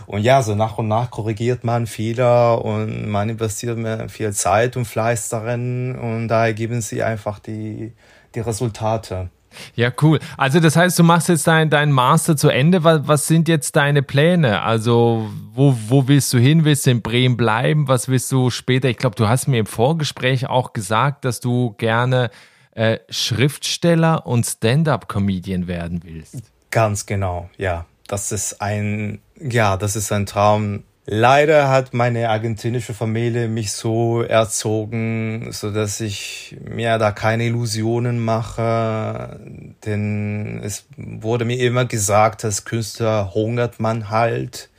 [0.06, 4.78] Und ja, so nach und nach korrigiert man Fehler und man investiert mehr viel Zeit
[4.78, 7.94] und Fleiß darin und da ergeben sie einfach die,
[8.36, 9.32] die Resultate.
[9.76, 10.20] Ja, cool.
[10.38, 12.84] Also das heißt, du machst jetzt dein, dein Master zu Ende.
[12.84, 14.62] Was, was sind jetzt deine Pläne?
[14.62, 16.66] Also wo, wo willst du hin?
[16.66, 17.88] Willst du in Bremen bleiben?
[17.88, 18.90] Was willst du später?
[18.90, 22.30] Ich glaube, du hast mir im Vorgespräch auch gesagt, dass du gerne
[22.72, 26.38] äh, Schriftsteller und Stand-up-Comedian werden willst.
[26.72, 27.86] Ganz genau, ja.
[28.08, 34.22] Das ist ein, ja, das ist ein Traum, Leider hat meine argentinische Familie mich so
[34.22, 39.40] erzogen, so dass ich mir da keine Illusionen mache,
[39.88, 44.70] denn es wurde mir immer gesagt, als Künstler hungert man halt.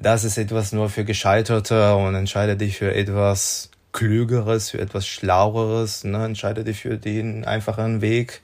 [0.00, 6.02] Das ist etwas nur für Gescheiterte und entscheide dich für etwas Klügeres, für etwas Schlaueres,
[6.02, 6.24] ne?
[6.24, 8.40] entscheide dich für den einfachen Weg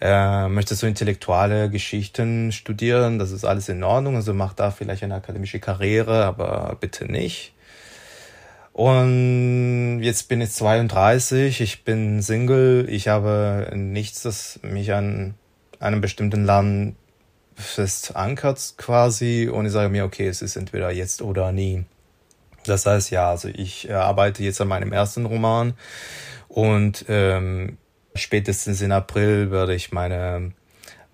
[0.00, 5.02] äh, möchtest du intellektuelle Geschichten studieren, das ist alles in Ordnung, also mach da vielleicht
[5.02, 7.54] eine akademische Karriere, aber bitte nicht.
[8.72, 15.34] Und jetzt bin ich 32, ich bin Single, ich habe nichts, das mich an
[15.80, 16.94] einem bestimmten Land
[17.56, 19.50] fest ankert quasi.
[19.52, 21.86] Und ich sage mir, okay, es ist entweder jetzt oder nie.
[22.66, 25.74] Das heißt ja, also ich arbeite jetzt an meinem ersten Roman.
[26.48, 27.78] Und ähm,
[28.18, 30.52] spätestens in April werde ich meine,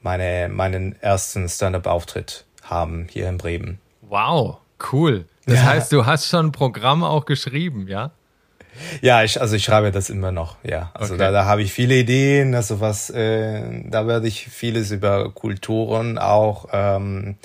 [0.02, 3.78] meine, meinen ersten Stand-up-Auftritt haben hier in Bremen.
[4.02, 4.58] Wow,
[4.92, 5.26] cool.
[5.46, 5.64] Das ja.
[5.64, 8.10] heißt, du hast schon ein Programm auch geschrieben, ja?
[9.02, 10.90] Ja, ich, also ich schreibe das immer noch, ja.
[10.94, 11.24] Also okay.
[11.24, 16.18] da, da habe ich viele Ideen, also was, äh, da werde ich vieles über Kulturen
[16.18, 17.36] auch ähm,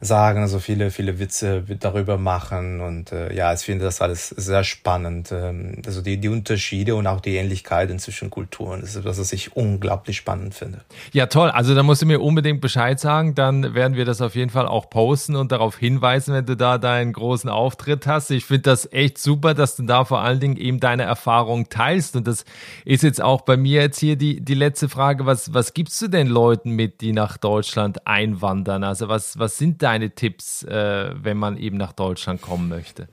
[0.00, 4.64] sagen, also viele, viele Witze darüber machen und äh, ja, ich finde das alles sehr
[4.64, 5.30] spannend.
[5.30, 9.32] Ähm, also die, die Unterschiede und auch die Ähnlichkeiten zwischen Kulturen, das ist etwas, was
[9.34, 10.80] ich unglaublich spannend finde.
[11.12, 11.50] Ja, toll.
[11.50, 14.66] Also da musst du mir unbedingt Bescheid sagen, dann werden wir das auf jeden Fall
[14.66, 18.30] auch posten und darauf hinweisen, wenn du da deinen großen Auftritt hast.
[18.30, 22.16] Ich finde das echt super, dass du da vor allen Dingen eben deine Erfahrung teilst
[22.16, 22.46] und das
[22.86, 26.08] ist jetzt auch bei mir jetzt hier die, die letzte Frage, was, was gibst du
[26.08, 28.82] den Leuten mit, die nach Deutschland einwandern?
[28.82, 33.08] Also was, was sind da deine Tipps, äh, wenn man eben nach Deutschland kommen möchte?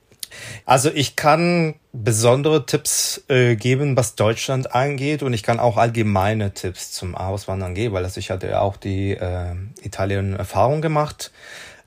[0.64, 6.52] Also ich kann besondere Tipps äh, geben, was Deutschland angeht und ich kann auch allgemeine
[6.52, 11.32] Tipps zum Auswandern geben, weil ich hatte ja auch die äh, Italien-Erfahrung gemacht.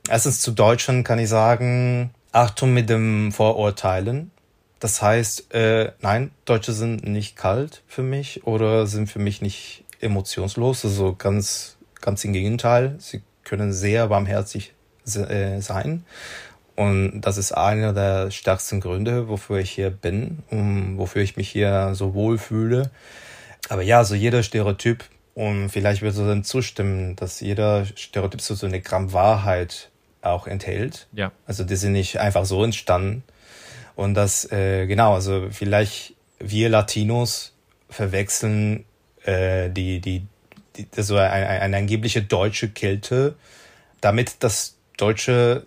[0.09, 4.31] Erstens zu Deutschland kann ich sagen, Achtung mit dem Vorurteilen.
[4.79, 9.85] Das heißt, äh, nein, Deutsche sind nicht kalt für mich oder sind für mich nicht
[9.99, 10.83] emotionslos.
[10.83, 12.95] Also ganz, ganz im Gegenteil.
[12.97, 14.73] Sie können sehr barmherzig
[15.03, 16.05] sein.
[16.75, 21.49] Und das ist einer der stärksten Gründe, wofür ich hier bin und wofür ich mich
[21.49, 22.91] hier so wohl fühle.
[23.69, 28.55] Aber ja, so jeder Stereotyp, und vielleicht wirst du dann zustimmen, dass jeder Stereotyp so,
[28.55, 29.89] so eine Gramm Wahrheit
[30.21, 31.07] auch enthält.
[31.13, 31.31] Ja.
[31.45, 33.23] Also die sind nicht einfach so entstanden.
[33.95, 37.53] Und das, äh, genau, also vielleicht wir Latinos
[37.89, 38.85] verwechseln
[39.23, 40.25] äh, die, die,
[40.75, 43.35] die, so eine, eine angebliche deutsche Kälte
[44.01, 45.63] damit das Deutsche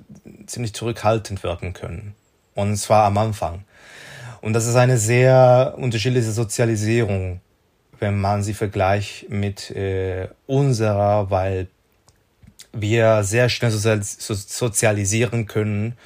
[0.47, 2.15] ziemlich zurückhaltend wirken können.
[2.55, 3.65] Und zwar am Anfang.
[4.41, 7.41] Und das ist eine sehr unterschiedliche Sozialisierung,
[7.99, 11.69] wenn man sie vergleicht mit äh, unserer, weil
[12.73, 15.97] wir sehr schnell sozialisieren können.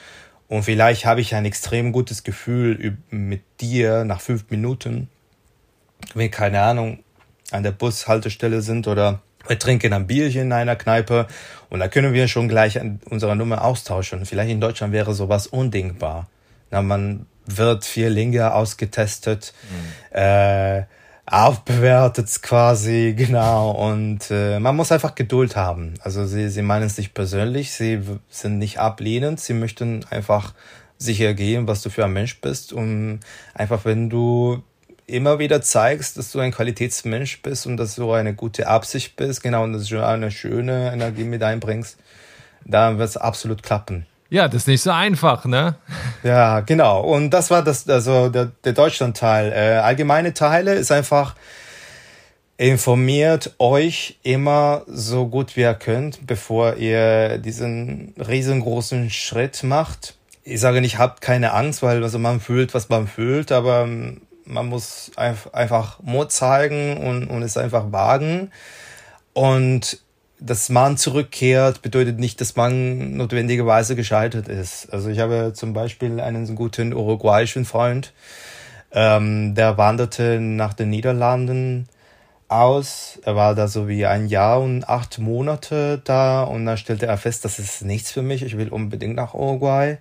[0.49, 5.09] Und vielleicht habe ich ein extrem gutes Gefühl mit dir nach fünf Minuten,
[6.15, 7.01] wenn keine Ahnung,
[7.51, 11.27] an der Bushaltestelle sind oder wir trinken ein Bierchen in einer Kneipe
[11.71, 12.79] und da können wir schon gleich
[13.11, 14.25] unsere Nummer austauschen.
[14.27, 16.29] Vielleicht in Deutschland wäre sowas undenkbar.
[16.71, 19.53] Na, man wird viel länger ausgetestet.
[19.71, 20.19] Mhm.
[20.19, 20.85] Äh,
[21.31, 23.71] aufbewertet quasi, genau.
[23.71, 25.95] Und äh, man muss einfach Geduld haben.
[26.01, 28.01] Also sie, sie meinen es nicht persönlich, sie
[28.31, 30.55] sind nicht ablehnend, sie möchten einfach
[30.97, 32.73] sicher gehen, was du für ein Mensch bist.
[32.73, 33.21] Und
[33.55, 34.63] einfach, wenn du
[35.09, 39.43] immer wieder zeigst, dass du ein Qualitätsmensch bist und dass du eine gute Absicht bist,
[39.43, 41.97] genau, und dass du eine schöne Energie mit einbringst,
[42.65, 44.07] dann wird es absolut klappen.
[44.31, 45.77] Ja, das ist nicht so einfach, ne?
[46.23, 47.01] Ja, genau.
[47.01, 49.53] Und das war das, also der, der Deutschland-Teil.
[49.53, 51.35] Äh, allgemeine Teile ist einfach
[52.59, 60.17] informiert euch immer so gut wie ihr könnt, bevor ihr diesen riesengroßen Schritt macht.
[60.43, 63.89] Ich sage nicht, habt keine Angst, weil also man fühlt, was man fühlt, aber
[64.49, 68.51] man muss einfach Mut zeigen und, und es einfach wagen.
[69.35, 70.01] Und
[70.41, 74.93] dass man zurückkehrt, bedeutet nicht, dass man notwendigerweise gescheitert ist.
[74.93, 78.13] Also ich habe zum Beispiel einen guten uruguayischen Freund,
[78.93, 81.89] ähm, der wanderte nach den Niederlanden
[82.47, 83.19] aus.
[83.25, 87.19] Er war da so wie ein Jahr und acht Monate da und dann stellte er
[87.19, 89.99] fest, das ist nichts für mich, ich will unbedingt nach Uruguay.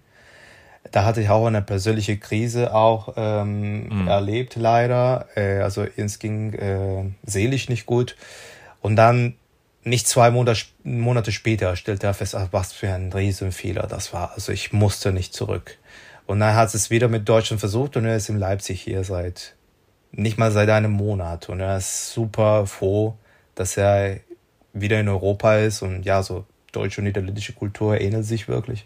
[0.91, 4.08] Da hatte ich auch eine persönliche Krise auch ähm, mhm.
[4.08, 5.28] erlebt, leider.
[5.36, 8.15] Äh, also es ging äh, seelisch nicht gut.
[8.82, 9.36] Und dann
[9.84, 14.34] nicht zwei Monate, später stellte er fest, ach, was für ein Riesenfehler das war.
[14.34, 15.78] Also ich musste nicht zurück.
[16.26, 19.56] Und dann hat es wieder mit Deutschland versucht und er ist in Leipzig hier seit
[20.12, 21.50] nicht mal seit einem Monat.
[21.50, 23.15] Und er ist super froh,
[23.56, 24.19] dass er
[24.73, 28.86] wieder in Europa ist und ja, so deutsche und niederländische Kultur ähnelt sich wirklich.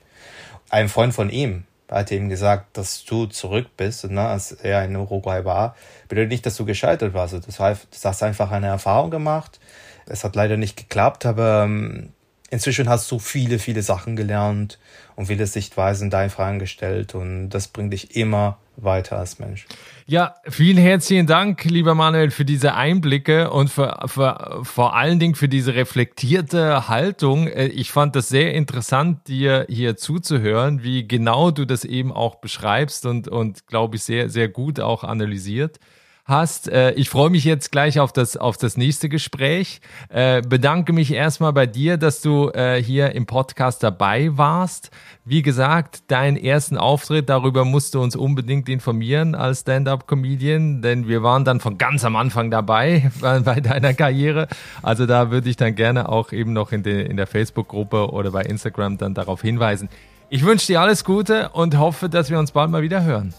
[0.69, 4.95] Ein Freund von ihm hat ihm gesagt, dass du zurück bist, ne, als er in
[4.95, 5.75] Uruguay war,
[6.07, 7.33] bedeutet nicht, dass du gescheitert warst.
[7.45, 9.59] Das heißt, du hast einfach eine Erfahrung gemacht
[10.05, 12.09] es hat leider nicht geklappt, aber ähm,
[12.51, 14.77] inzwischen hast du viele, viele Sachen gelernt
[15.15, 19.65] und viele Sichtweisen deinen Fragen gestellt und das bringt dich immer weiter als Mensch.
[20.05, 25.35] Ja, vielen herzlichen Dank, lieber Manuel, für diese Einblicke und für, für, vor allen Dingen
[25.35, 27.47] für diese reflektierte Haltung.
[27.47, 32.35] Äh, ich fand das sehr interessant, dir hier zuzuhören, wie genau du das eben auch
[32.35, 35.79] beschreibst und, und glaube ich, sehr, sehr gut auch analysiert
[36.25, 36.69] hast.
[36.69, 39.81] Äh, ich freue mich jetzt gleich auf das, auf das nächste Gespräch.
[40.09, 44.91] Äh, bedanke mich erstmal bei dir, dass du äh, hier im Podcast dabei warst.
[45.25, 51.21] Wie gesagt, deinen ersten Auftritt, darüber musst du uns unbedingt informieren als Stand-up-Comedian, denn wir
[51.23, 54.47] waren dann von ganz am Anfang dabei bei, bei deiner Karriere.
[54.81, 58.31] Also da würde ich dann gerne auch eben noch in, de, in der Facebook-Gruppe oder
[58.31, 59.89] bei Instagram dann darauf hinweisen.
[60.29, 63.33] Ich wünsche dir alles Gute und hoffe, dass wir uns bald mal wieder hören.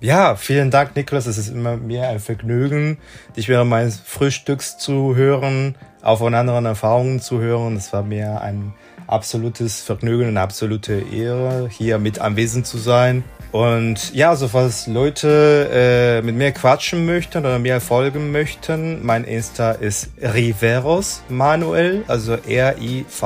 [0.00, 1.26] Ja, vielen Dank, Niklas.
[1.26, 2.98] Es ist immer mir ein Vergnügen,
[3.36, 7.74] dich während meines Frühstücks zu hören, auch von anderen Erfahrungen zu hören.
[7.74, 8.74] Es war mir ein
[9.08, 13.24] absolutes Vergnügen eine absolute Ehre, hier mit anwesend zu sein.
[13.50, 19.24] Und ja, also falls Leute äh, mit mir quatschen möchten oder mir folgen möchten, mein
[19.24, 23.16] Insta ist Riveros Manuel, also R-I-V-E-R-O-S.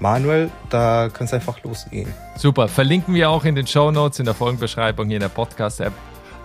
[0.00, 2.12] Manuel, da kann es einfach losgehen.
[2.36, 5.92] Super, verlinken wir auch in den Show Notes, in der Folgenbeschreibung hier in der Podcast-App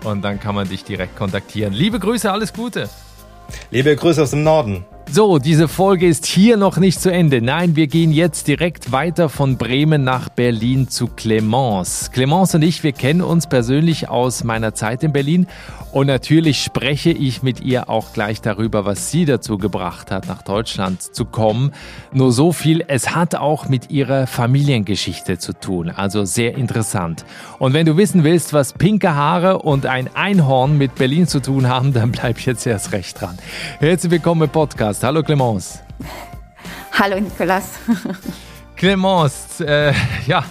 [0.04, 1.74] und dann kann man dich direkt kontaktieren.
[1.74, 2.90] Liebe Grüße, alles Gute.
[3.72, 4.86] Liebe Grüße aus dem Norden.
[5.12, 7.42] So, diese Folge ist hier noch nicht zu Ende.
[7.42, 12.12] Nein, wir gehen jetzt direkt weiter von Bremen nach Berlin zu Clemence.
[12.12, 15.48] Clemence und ich, wir kennen uns persönlich aus meiner Zeit in Berlin
[15.96, 20.42] und natürlich spreche ich mit ihr auch gleich darüber, was sie dazu gebracht hat, nach
[20.42, 21.72] Deutschland zu kommen.
[22.12, 27.24] Nur so viel, es hat auch mit ihrer Familiengeschichte zu tun, also sehr interessant.
[27.60, 31.70] Und wenn du wissen willst, was pinke Haare und ein Einhorn mit Berlin zu tun
[31.70, 33.38] haben, dann bleib jetzt erst recht dran.
[33.80, 34.95] Herzlich willkommen im Podcast.
[35.04, 35.80] Hallo Clemence.
[36.92, 37.72] Hallo Nicolas.
[38.76, 39.94] Clemence, äh,
[40.28, 40.44] ja,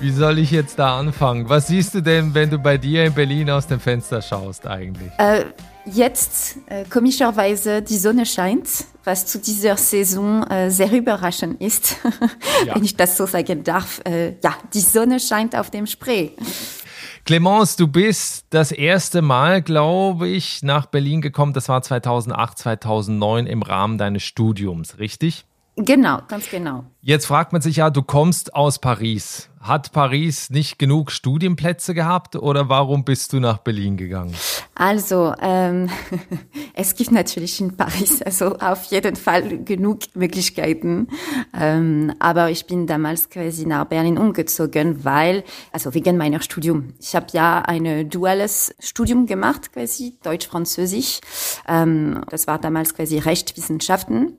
[0.00, 1.48] wie soll ich jetzt da anfangen?
[1.48, 5.10] Was siehst du denn, wenn du bei dir in Berlin aus dem Fenster schaust eigentlich?
[5.18, 5.44] Äh,
[5.84, 8.68] jetzt äh, komischerweise die Sonne scheint,
[9.04, 11.96] was zu dieser Saison äh, sehr überraschend ist,
[12.66, 12.74] ja.
[12.74, 14.00] wenn ich das so sagen darf.
[14.04, 16.30] Äh, ja, die Sonne scheint auf dem Spree.
[17.24, 21.52] Clemence, du bist das erste Mal, glaube ich, nach Berlin gekommen.
[21.52, 25.44] Das war 2008, 2009 im Rahmen deines Studiums, richtig?
[25.80, 26.84] Genau, ganz genau.
[27.00, 29.48] Jetzt fragt man sich ja, du kommst aus Paris.
[29.60, 34.34] Hat Paris nicht genug Studienplätze gehabt oder warum bist du nach Berlin gegangen?
[34.74, 35.88] Also, ähm,
[36.74, 41.06] es gibt natürlich in Paris also auf jeden Fall genug Möglichkeiten.
[41.56, 46.94] Ähm, aber ich bin damals quasi nach Berlin umgezogen, weil, also wegen meiner Studium.
[46.98, 51.20] Ich habe ja ein duales Studium gemacht, quasi Deutsch-Französisch.
[51.68, 54.38] Ähm, das war damals quasi Rechtswissenschaften.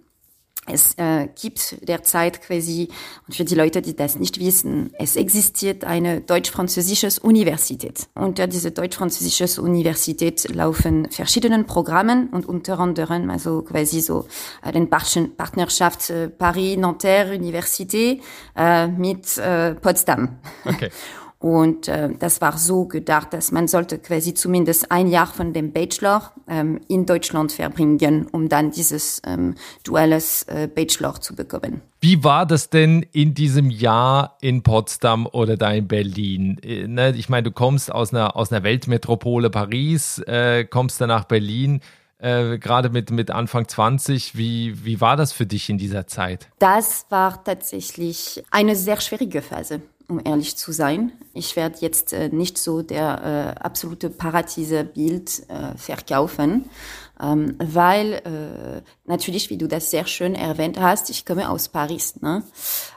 [0.72, 2.90] Es äh, gibt derzeit quasi,
[3.28, 8.08] und für die Leute, die das nicht wissen, es existiert eine deutsch-französische Universität.
[8.16, 14.28] Unter diese deutsch-französische Universität laufen verschiedene Programme und unter anderem also quasi so
[14.64, 18.22] äh, den Partnerschaft äh, Paris-Nanterre Universität
[18.56, 20.40] äh, mit äh, Potsdam.
[20.66, 20.90] Okay.
[21.42, 25.72] Und äh, das war so gedacht, dass man sollte quasi zumindest ein Jahr von dem
[25.72, 31.82] Bachelor ähm, in Deutschland verbringen, um dann dieses ähm, duelles äh, Bachelor zu bekommen.
[32.02, 36.60] Wie war das denn in diesem Jahr in Potsdam oder da in Berlin?
[36.62, 37.14] Äh, ne?
[37.16, 41.80] Ich meine, du kommst aus einer, aus einer Weltmetropole Paris, äh, kommst dann nach Berlin.
[42.18, 44.36] Äh, gerade mit, mit Anfang 20.
[44.36, 46.50] Wie, wie war das für dich in dieser Zeit?
[46.60, 51.12] Das war tatsächlich eine sehr schwierige Phase um ehrlich zu sein.
[51.34, 56.66] Ich werde jetzt äh, nicht so der äh, absolute Paradiese-Bild äh, verkaufen,
[57.22, 62.22] ähm, weil äh, natürlich, wie du das sehr schön erwähnt hast, ich komme aus Paris.
[62.22, 62.44] Ne?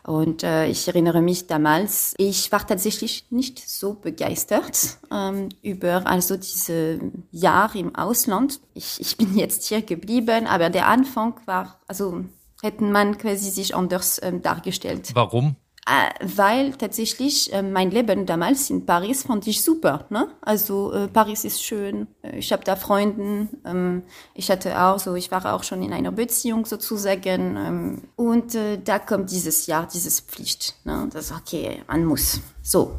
[0.05, 6.37] Und äh, ich erinnere mich damals, ich war tatsächlich nicht so begeistert ähm, über also
[6.37, 8.61] diese Jahr im Ausland.
[8.75, 12.25] Ich, ich bin jetzt hier geblieben, aber der Anfang war, also
[12.62, 15.11] hätten man quasi sich anders ähm, dargestellt.
[15.14, 15.57] Warum?
[15.85, 20.07] Äh, weil tatsächlich äh, mein Leben damals in Paris fand ich super.
[20.11, 20.29] Ne?
[20.40, 25.16] Also äh, Paris ist schön, äh, ich habe da Freunde, ähm, ich hatte auch so,
[25.16, 29.88] ich war auch schon in einer Beziehung sozusagen ähm, und äh, da kommt dieses Jahr,
[29.92, 30.77] dieses Pflicht.
[30.85, 31.09] Ne?
[31.12, 32.38] Das okay, man muss.
[32.62, 32.92] So.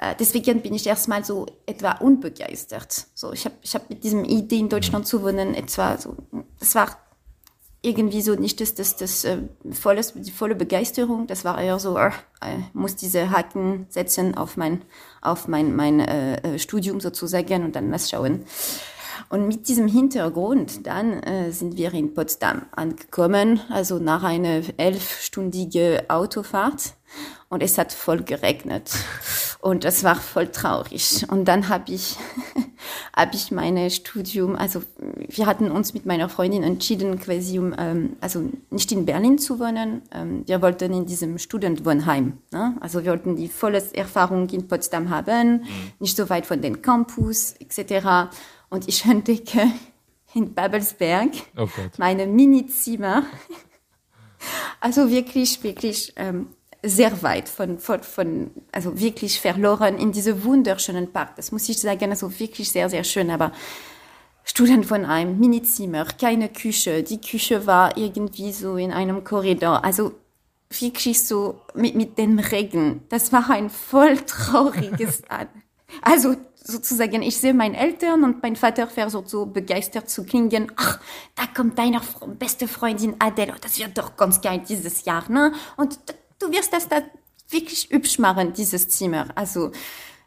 [0.00, 3.06] Äh, deswegen bin ich erstmal so etwa unbegeistert.
[3.12, 6.14] So, ich habe ich hab mit diesem Idee in Deutschland zu wohnen etwa so,
[6.60, 6.96] das war
[7.80, 9.38] irgendwie so nicht das, das, das äh,
[9.70, 11.26] volles, die volle Begeisterung.
[11.26, 12.10] Das war eher so, äh,
[12.72, 14.82] muss diese Haken setzen auf mein,
[15.22, 18.44] auf mein, mein äh, äh, Studium sozusagen und dann das schauen.
[19.30, 26.04] Und mit diesem Hintergrund dann äh, sind wir in Potsdam angekommen, also nach einer elfstündige
[26.08, 26.94] Autofahrt
[27.48, 28.90] und es hat voll geregnet
[29.60, 31.26] und das war voll traurig.
[31.30, 32.16] Und dann habe ich
[33.16, 34.82] habe ich meine Studium, also
[35.28, 39.60] wir hatten uns mit meiner Freundin entschieden, quasi um, ähm, also nicht in Berlin zu
[39.60, 40.02] wohnen.
[40.12, 42.38] Ähm, wir wollten in diesem Studentenwohnheim.
[42.50, 42.76] Ne?
[42.80, 45.66] Also wir wollten die volle Erfahrung in Potsdam haben, mhm.
[45.98, 48.30] nicht so weit von den Campus etc.
[48.70, 49.70] Und ich entdecke
[50.34, 53.24] in Babelsberg oh meine Mini-Zimmer.
[54.80, 56.46] Also wirklich, wirklich ähm,
[56.84, 61.34] sehr weit von, von, von, also wirklich verloren in diese wunderschönen Park.
[61.34, 63.50] Das muss ich sagen, also wirklich sehr, sehr schön, aber
[64.48, 67.02] Student von einem Minizimmer, keine Küche.
[67.02, 69.84] Die Küche war irgendwie so in einem Korridor.
[69.84, 70.14] Also
[70.70, 73.02] wirklich so mit, mit dem Regen.
[73.10, 75.22] Das war ein voll trauriges,
[76.02, 80.72] also sozusagen, ich sehe meine Eltern und mein Vater versucht so begeistert zu klingen.
[80.76, 80.98] Ach,
[81.34, 82.00] da kommt deine
[82.38, 83.54] beste Freundin Adele.
[83.60, 85.52] Das wird doch ganz geil dieses Jahr, ne?
[85.76, 85.98] Und
[86.38, 87.02] du wirst das da
[87.50, 89.28] wirklich hübsch machen, dieses Zimmer.
[89.34, 89.72] Also,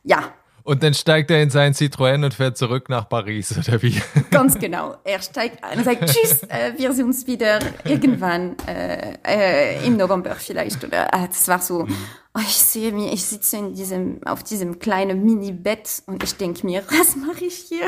[0.04, 0.34] ja.
[0.64, 4.02] Und dann steigt er in sein Citroën und fährt zurück nach Paris, oder wie?
[4.32, 4.98] Ganz genau.
[5.04, 9.98] Er steigt ein und sagt, tschüss, äh, wir sehen uns wieder irgendwann äh, äh, im
[9.98, 10.84] November vielleicht.
[10.84, 11.88] Oder äh, das war so,
[12.34, 16.66] oh, ich sehe mir, ich sitze in diesem, auf diesem kleinen Mini-Bett und ich denke
[16.66, 17.88] mir, was mache ich hier?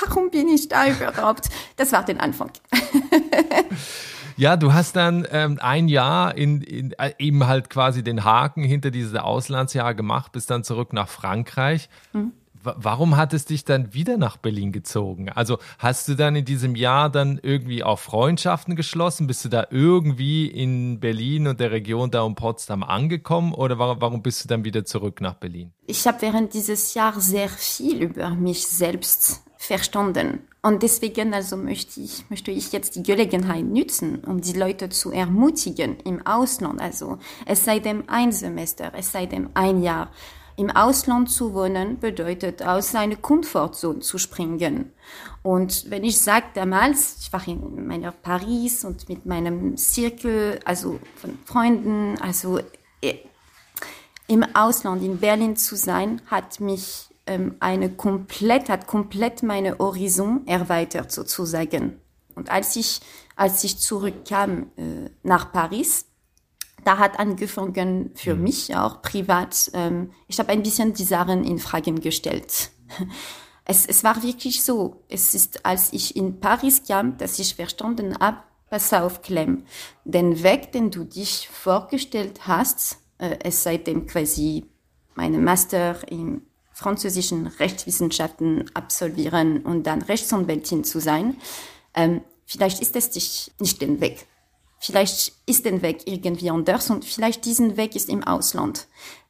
[0.00, 1.48] Warum bin ich da überhaupt?
[1.76, 2.50] Das war den Anfang.
[4.36, 8.64] Ja, du hast dann ähm, ein Jahr in, in äh, eben halt quasi den Haken
[8.64, 11.88] hinter dieses Auslandsjahr gemacht, bist dann zurück nach Frankreich.
[12.12, 12.32] Mhm.
[12.64, 15.28] Warum hat es dich dann wieder nach Berlin gezogen?
[15.28, 19.26] Also hast du dann in diesem Jahr dann irgendwie auch Freundschaften geschlossen?
[19.26, 24.22] Bist du da irgendwie in Berlin und der Region da um Potsdam angekommen oder warum
[24.22, 25.72] bist du dann wieder zurück nach Berlin?
[25.86, 30.48] Ich habe während dieses Jahres sehr viel über mich selbst verstanden.
[30.64, 35.12] Und deswegen also möchte ich, möchte ich jetzt die Gelegenheit nutzen, um die Leute zu
[35.12, 36.80] ermutigen im Ausland.
[36.80, 40.10] Also es sei denn ein Semester, es sei denn ein Jahr.
[40.56, 44.94] Im Ausland zu wohnen bedeutet, aus seiner Komfortzone zu springen.
[45.42, 50.98] Und wenn ich sage damals, ich war in meiner Paris und mit meinem Zirkel, also
[51.16, 52.58] von Freunden, also
[53.02, 53.16] äh,
[54.28, 61.10] im Ausland in Berlin zu sein, hat mich eine komplett, hat komplett meine Horizon erweitert
[61.10, 62.00] sozusagen.
[62.34, 63.00] Und als ich,
[63.36, 66.06] als ich zurückkam äh, nach Paris,
[66.84, 68.42] da hat angefangen für mhm.
[68.42, 72.70] mich auch privat, ähm, ich habe ein bisschen die Sachen in Fragen gestellt.
[73.66, 75.02] Es, es war wirklich so.
[75.08, 78.36] Es ist, als ich in Paris kam, dass ich verstanden habe,
[78.68, 79.64] pass auf, Clem,
[80.04, 84.66] den Weg, den du dich vorgestellt hast, äh, es seitdem quasi
[85.14, 86.42] meine Master im
[86.84, 91.36] französischen Rechtswissenschaften absolvieren und dann Rechtsanwältin zu sein,
[91.94, 94.26] ähm, vielleicht ist es dich nicht den Weg.
[94.78, 98.86] vielleicht ist der Weg irgendwie anders und vielleicht diesen Weg ist im Ausland,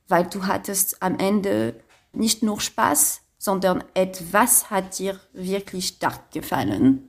[0.09, 1.80] weil du hattest am Ende
[2.12, 7.09] nicht nur Spaß, sondern etwas hat dir wirklich stark gefallen.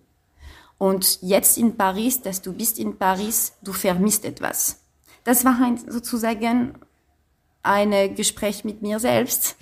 [0.78, 4.82] Und jetzt in Paris, dass du bist in Paris, du vermisst etwas.
[5.24, 6.78] Das war ein, sozusagen
[7.64, 9.56] ein Gespräch mit mir selbst.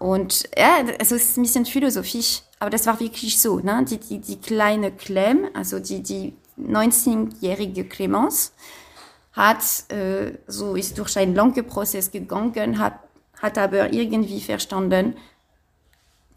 [0.00, 3.60] Und ja, also es ist ein bisschen philosophisch, aber das war wirklich so.
[3.60, 3.84] Ne?
[3.88, 8.52] Die, die, die kleine Clem, also die, die 19-jährige Clemence,
[9.32, 12.98] hat äh, so ist durch einen langen Prozess gegangen, hat,
[13.42, 15.16] hat aber irgendwie verstanden,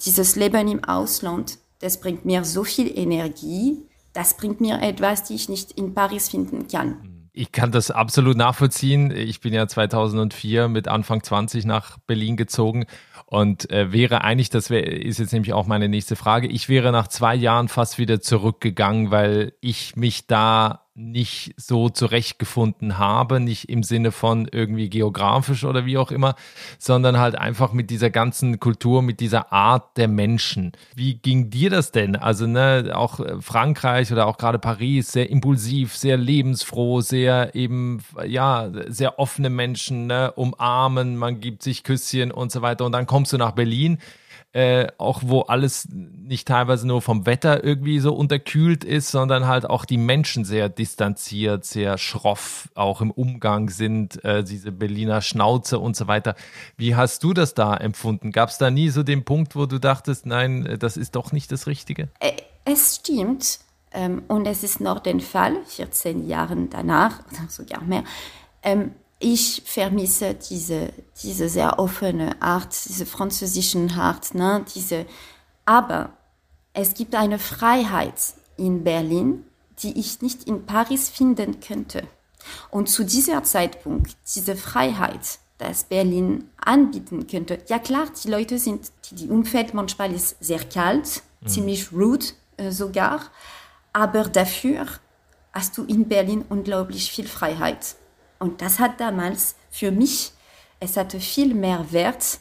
[0.05, 5.35] dieses Leben im Ausland, das bringt mir so viel Energie, das bringt mir etwas, die
[5.35, 7.29] ich nicht in Paris finden kann.
[7.35, 9.09] Ich kann das absolut nachvollziehen.
[9.09, 12.85] Ich bin ja 2004 mit Anfang 20 nach Berlin gezogen
[13.33, 16.91] und äh, wäre eigentlich, das wär, ist jetzt nämlich auch meine nächste Frage, ich wäre
[16.91, 23.67] nach zwei Jahren fast wieder zurückgegangen, weil ich mich da nicht so zurechtgefunden habe, nicht
[23.67, 26.35] im Sinne von irgendwie geografisch oder wie auch immer,
[26.77, 30.73] sondern halt einfach mit dieser ganzen Kultur, mit dieser Art der Menschen.
[30.95, 32.15] Wie ging dir das denn?
[32.15, 38.03] Also ne, auch äh, Frankreich oder auch gerade Paris, sehr impulsiv, sehr lebensfroh, sehr eben,
[38.27, 43.07] ja, sehr offene Menschen, ne, umarmen, man gibt sich Küsschen und so weiter und dann
[43.07, 43.97] kommst du nach Berlin
[44.53, 49.67] äh, auch wo alles nicht teilweise nur vom Wetter irgendwie so unterkühlt ist, sondern halt
[49.67, 55.79] auch die Menschen sehr distanziert, sehr schroff auch im Umgang sind, äh, diese Berliner Schnauze
[55.79, 56.35] und so weiter.
[56.77, 58.31] Wie hast du das da empfunden?
[58.31, 61.31] Gab es da nie so den Punkt, wo du dachtest, nein, äh, das ist doch
[61.31, 62.09] nicht das Richtige?
[62.19, 62.33] Äh,
[62.63, 63.59] es stimmt.
[63.91, 68.03] Ähm, und es ist noch der Fall, 14 Jahre danach, sogar mehr.
[68.61, 68.91] Ähm,
[69.23, 74.65] ich vermisse diese, diese sehr offene Art, diese französischen Art, ne?
[74.75, 75.05] diese,
[75.65, 76.11] aber
[76.73, 78.19] es gibt eine Freiheit
[78.57, 79.45] in Berlin,
[79.79, 82.03] die ich nicht in Paris finden könnte.
[82.69, 87.59] Und zu dieser Zeitpunkt, diese Freiheit, dass Berlin anbieten könnte.
[87.67, 91.47] Ja klar, die Leute sind, die Umfeld manchmal ist sehr kalt, mhm.
[91.47, 92.25] ziemlich rude
[92.57, 93.21] äh, sogar,
[93.93, 94.85] aber dafür
[95.53, 97.95] hast du in Berlin unglaublich viel Freiheit.
[98.43, 100.33] Und das hat damals für mich,
[100.81, 102.39] es hatte viel mehr Wert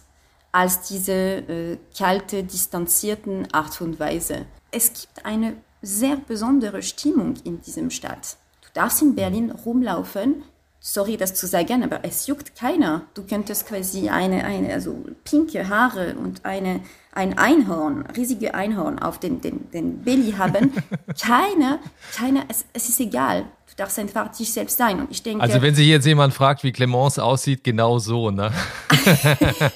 [0.51, 4.47] als diese äh, kalte, distanzierten Art und Weise.
[4.73, 8.37] Es gibt eine sehr besondere Stimmung in diesem Stadt.
[8.63, 10.43] Du darfst in Berlin rumlaufen,
[10.81, 13.03] sorry das zu sagen, aber es juckt keiner.
[13.15, 16.81] Du könntest quasi eine, eine also pinke Haare und eine,
[17.13, 20.73] ein Einhorn, riesige Einhorn auf den, den, den Belly haben.
[21.21, 21.79] Keiner,
[22.17, 23.45] keiner, es, es ist egal.
[23.77, 25.01] Darfst einfach dich selbst sein.
[25.01, 25.43] Und ich denke.
[25.43, 28.53] Also wenn sich jetzt jemand fragt, wie Clemence aussieht, genau so, ne?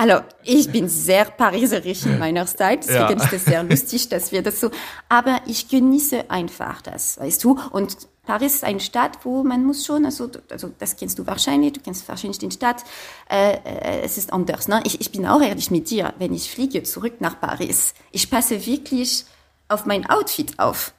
[0.00, 3.24] Also, ich bin sehr pariserisch in meiner Style, deswegen ja.
[3.24, 4.70] ist es sehr lustig, dass wir das so,
[5.10, 9.84] aber ich genieße einfach das, weißt du, und Paris ist eine Stadt, wo man muss
[9.84, 12.82] schon, also, also das kennst du wahrscheinlich, du kennst wahrscheinlich die Stadt,
[13.30, 14.80] äh, äh, es ist anders, ne?
[14.84, 18.64] Ich, ich bin auch ehrlich mit dir, wenn ich fliege zurück nach Paris, ich passe
[18.64, 19.26] wirklich
[19.68, 20.94] auf mein Outfit auf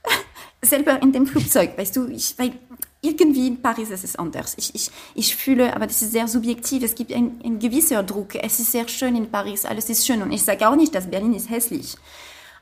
[0.61, 2.53] selber in dem Flugzeug, weißt du, ich, weil
[3.01, 4.53] irgendwie in Paris ist es anders.
[4.57, 8.35] Ich, ich, ich fühle, aber das ist sehr subjektiv, es gibt ein, ein gewisser Druck.
[8.35, 10.21] Es ist sehr schön in Paris, alles ist schön.
[10.21, 11.95] Und ich sage auch nicht, dass Berlin ist hässlich.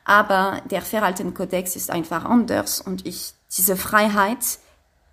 [0.04, 2.80] Aber der Verhaltenkodex ist einfach anders.
[2.80, 4.38] Und ich, diese Freiheit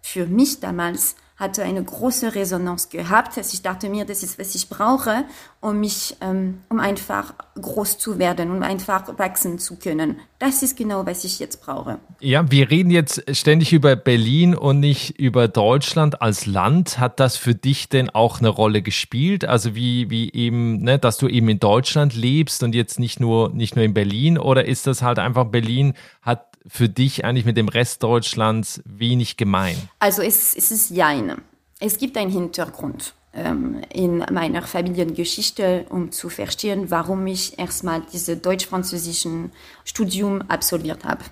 [0.02, 3.38] für mich damals hatte eine große Resonanz gehabt.
[3.38, 5.24] Also ich dachte mir, das ist, was ich brauche,
[5.62, 10.20] um mich, ähm, um einfach groß zu werden, um einfach wachsen zu können.
[10.40, 12.00] Das ist genau, was ich jetzt brauche.
[12.20, 17.00] Ja, wir reden jetzt ständig über Berlin und nicht über Deutschland als Land.
[17.00, 19.46] Hat das für dich denn auch eine Rolle gespielt?
[19.46, 23.50] Also wie, wie eben, ne, dass du eben in Deutschland lebst und jetzt nicht nur,
[23.50, 24.40] nicht nur in Berlin?
[24.40, 29.38] Oder ist das halt einfach Berlin hat für dich eigentlich mit dem Rest Deutschlands wenig
[29.38, 29.76] gemein?
[30.00, 31.42] Also es, es ist jein.
[31.80, 38.42] Es gibt einen Hintergrund ähm, in meiner Familiengeschichte, um zu verstehen, warum ich erstmal dieses
[38.42, 39.52] deutsch-französischen
[39.86, 41.24] Studium absolviert habe.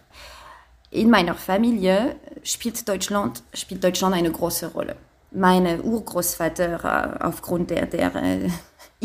[0.91, 4.95] In meiner Familie spielt Deutschland, spielt Deutschland eine große Rolle.
[5.32, 8.49] Mein Urgroßvater, äh, aufgrund der, der äh,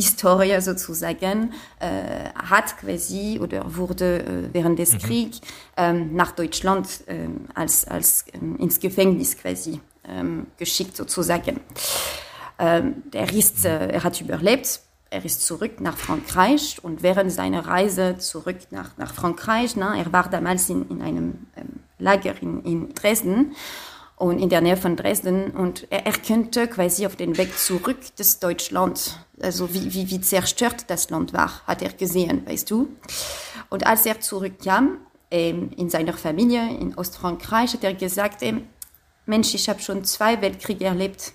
[0.00, 4.98] Historie sozusagen äh, hat quasi oder wurde äh, während des mhm.
[4.98, 5.40] Kriegs
[5.76, 11.60] ähm, nach Deutschland äh, als, als ähm, ins Gefängnis quasi ähm, geschickt sozusagen.
[12.58, 14.80] Ähm, er, ist, äh, er hat überlebt,
[15.10, 20.12] er ist zurück nach Frankreich und während seiner Reise zurück nach, nach Frankreich, na, er
[20.12, 23.54] war damals in, in einem ähm, Lager in, in Dresden
[24.20, 28.38] und in der Nähe von Dresden und er erkannte quasi auf den Weg zurück das
[28.38, 32.88] Deutschland, also wie, wie, wie zerstört das Land war, hat er gesehen, weißt du.
[33.70, 34.98] Und als er zurückkam,
[35.30, 38.66] ähm, in seiner Familie in Ostfrankreich, hat er gesagt, ähm,
[39.24, 41.32] Mensch, ich habe schon zwei Weltkriege erlebt.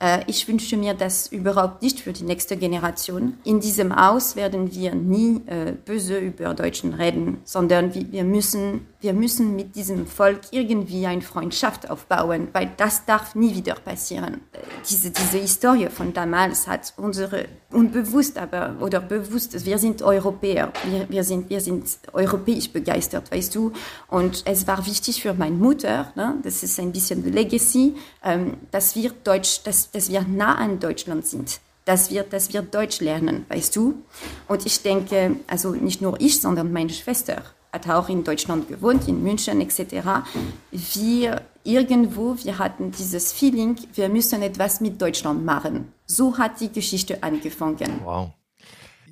[0.00, 3.38] Äh, ich wünsche mir das überhaupt nicht für die nächste Generation.
[3.44, 9.12] In diesem Haus werden wir nie äh, böse über Deutschen reden, sondern wir müssen, wir
[9.12, 14.40] müssen mit diesem Volk irgendwie eine Freundschaft aufbauen, weil das darf nie wieder passieren.
[14.52, 20.72] Äh, diese, diese Historie von damals hat unsere unbewusst, aber oder bewusst, wir sind Europäer,
[20.84, 21.84] wir, wir, sind, wir sind
[22.14, 23.72] europäisch begeistert, weißt du.
[24.08, 26.36] Und es war wichtig für meine Mutter, ne?
[26.42, 27.94] das ist ein bisschen Legacy,
[28.24, 32.62] ähm, dass wir Deutsch, dass, dass wir nah an Deutschland sind dass wir, dass wir
[32.62, 34.02] Deutsch lernen, weißt du?
[34.48, 37.42] Und ich denke, also nicht nur ich, sondern meine Schwester
[37.74, 40.24] hat auch in Deutschland gewohnt, in München etc.
[40.72, 45.92] Wir irgendwo, wir hatten dieses Feeling, wir müssen etwas mit Deutschland machen.
[46.06, 48.00] So hat die Geschichte angefangen.
[48.04, 48.30] Wow.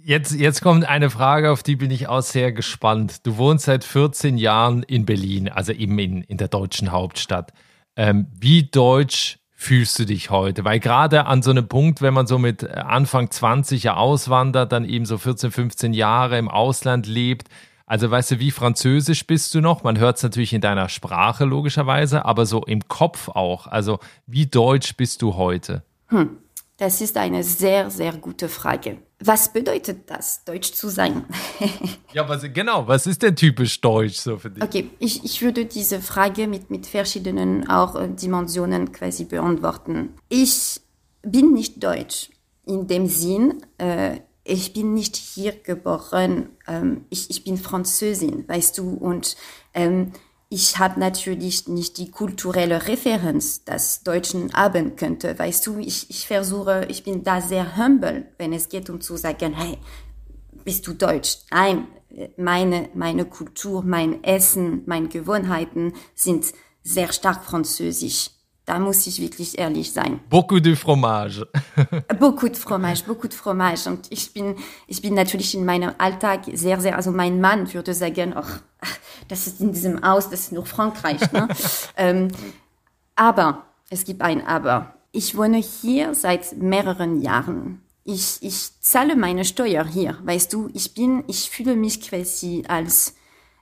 [0.05, 3.25] Jetzt, jetzt kommt eine Frage, auf die bin ich auch sehr gespannt.
[3.25, 7.53] Du wohnst seit 14 Jahren in Berlin, also eben in, in der deutschen Hauptstadt.
[7.97, 10.65] Ähm, wie deutsch fühlst du dich heute?
[10.65, 14.85] Weil gerade an so einem Punkt, wenn man so mit Anfang 20 ja auswandert, dann
[14.85, 17.49] eben so 14, 15 Jahre im Ausland lebt,
[17.93, 19.83] also weißt du, wie französisch bist du noch?
[19.83, 23.67] Man hört es natürlich in deiner Sprache logischerweise, aber so im Kopf auch.
[23.67, 25.83] Also wie deutsch bist du heute?
[26.07, 26.39] Hm,
[26.79, 28.97] das ist eine sehr, sehr gute Frage.
[29.23, 31.27] Was bedeutet das, deutsch zu sein?
[32.15, 34.65] ja, was, genau, was ist denn typisch deutsch so für dich?
[34.65, 40.15] Okay, ich, ich würde diese Frage mit, mit verschiedenen auch äh, Dimensionen quasi beantworten.
[40.31, 40.81] Ich
[41.21, 42.31] bin nicht deutsch
[42.65, 44.21] in dem Sinn, äh,
[44.53, 49.37] ich bin nicht hier geboren, ähm, ich, ich bin Französin, weißt du, und
[49.73, 50.13] ähm,
[50.51, 56.27] ich habe natürlich nicht die kulturelle Referenz, das Deutschen haben könnte, weißt du, ich, ich
[56.27, 59.79] versuche, ich bin da sehr humble, wenn es geht um zu sagen, hey,
[60.65, 61.39] bist du Deutsch?
[61.51, 61.89] Nein,
[62.37, 68.31] meine, meine Kultur, mein Essen, meine Gewohnheiten sind sehr stark französisch.
[68.65, 70.21] Da muss ich wirklich ehrlich sein.
[70.31, 71.49] Beaucoup de fromage.
[72.21, 73.89] beaucoup de fromage, beaucoup de fromage.
[73.89, 74.57] Und ich bin,
[74.87, 78.61] ich bin natürlich in meinem Alltag sehr, sehr, also mein Mann würde sagen, ach,
[79.29, 81.33] das ist in diesem Haus, das ist nur Frankreich.
[81.33, 81.49] Ne?
[81.97, 82.29] ähm,
[83.17, 84.95] aber, es gibt ein Aber.
[85.11, 87.83] Ich wohne hier seit mehreren Jahren.
[88.05, 90.71] Ich, ich zahle meine Steuer hier, weißt du.
[90.73, 93.15] Ich bin, ich fühle mich quasi als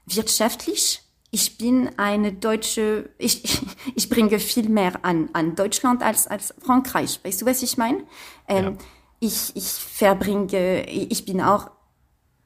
[0.05, 3.61] wirtschaftlich ich bin eine deutsche, ich, ich,
[3.95, 7.21] ich bringe viel mehr an, an Deutschland als, als Frankreich.
[7.23, 8.03] Weißt du, was ich meine?
[8.49, 8.73] Ähm, ja.
[9.21, 11.71] ich, ich verbringe, ich bin auch,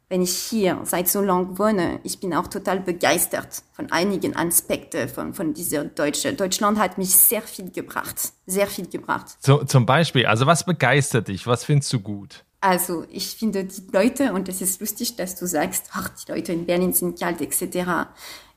[0.08, 5.10] wenn ich hier seit so lang wohne, ich bin auch total begeistert von einigen Aspekten
[5.10, 6.34] von, von dieser Deutsche.
[6.34, 9.36] Deutschland hat mich sehr viel gebracht, sehr viel gebracht.
[9.40, 11.48] So, zum Beispiel, also was begeistert dich?
[11.48, 12.46] Was findest du gut?
[12.62, 16.54] Also ich finde die Leute, und es ist lustig, dass du sagst, ach, die Leute
[16.54, 18.08] in Berlin sind kalt etc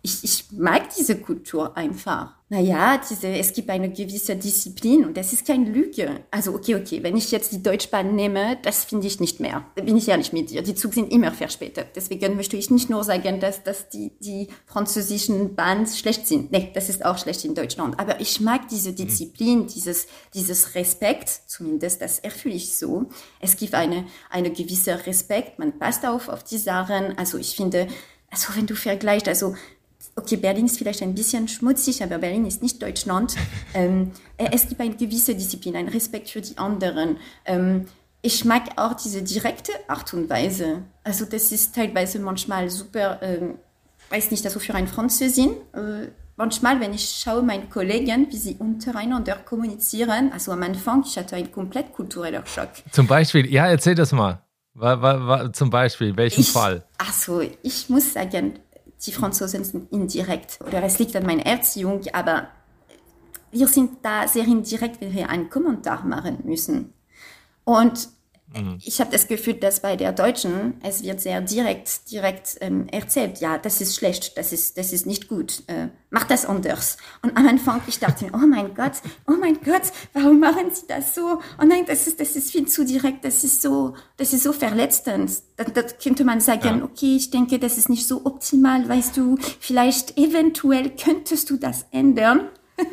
[0.02, 2.38] ich, ich mag diese Kultur einfach.
[2.50, 6.20] Naja, diese, es gibt eine gewisse Disziplin und das ist keine Lüge.
[6.30, 9.66] Also okay, okay, wenn ich jetzt die Deutschbahn nehme, das finde ich nicht mehr.
[9.74, 10.62] Da bin ich ehrlich mit dir.
[10.62, 11.88] Die Züge sind immer verspätet.
[11.94, 16.50] Deswegen möchte ich nicht nur sagen, dass, dass die, die französischen Bahns schlecht sind.
[16.50, 18.00] Nee, das ist auch schlecht in Deutschland.
[18.00, 23.10] Aber ich mag diese Disziplin, dieses, dieses Respekt, zumindest das erfülle ich so.
[23.40, 27.18] Es gibt eine, eine gewisse Respekt, man passt auf, auf die Sachen.
[27.18, 27.88] Also ich finde,
[28.30, 29.54] also wenn du vergleichst, also
[30.18, 33.36] okay, Berlin ist vielleicht ein bisschen schmutzig, aber Berlin ist nicht Deutschland.
[33.74, 37.16] ähm, es gibt eine gewisse Disziplin, einen Respekt für die anderen.
[37.44, 37.86] Ähm,
[38.20, 40.82] ich mag auch diese direkte Art und Weise.
[41.04, 43.54] Also das ist teilweise manchmal super, ähm,
[44.10, 48.56] weiß nicht, also für ein Französin, äh, manchmal, wenn ich schaue meine Kollegen, wie sie
[48.58, 52.70] untereinander kommunizieren, also am Anfang, ich hatte einen komplett kulturellen Schock.
[52.90, 54.42] Zum Beispiel, ja, erzähl das mal.
[54.74, 56.84] War, war, war, zum Beispiel, welchen ich, Fall?
[56.98, 58.60] Also, ich muss sagen,
[59.06, 62.48] die Franzosen sind indirekt oder es liegt an meiner Erziehung, aber
[63.50, 66.92] wir sind da sehr indirekt, wenn wir einen Kommentar machen müssen.
[67.64, 68.08] Und
[68.56, 68.78] mhm.
[68.84, 73.40] ich habe das Gefühl, dass bei der Deutschen es wird sehr direkt, direkt ähm, erzählt,
[73.40, 76.96] ja, das ist schlecht, das ist, das ist nicht gut, äh, mach das anders.
[77.22, 78.92] Und am Anfang, ich dachte, oh mein Gott,
[79.26, 81.40] oh mein Gott, warum machen Sie das so?
[81.60, 84.52] Oh nein, das ist, das ist viel zu direkt, das ist so, das ist so
[84.52, 85.30] verletzend.
[85.56, 86.84] Da, da könnte man sagen, ja.
[86.84, 91.86] okay, ich denke, das ist nicht so optimal, weißt du, vielleicht eventuell könntest du das
[91.90, 92.48] ändern.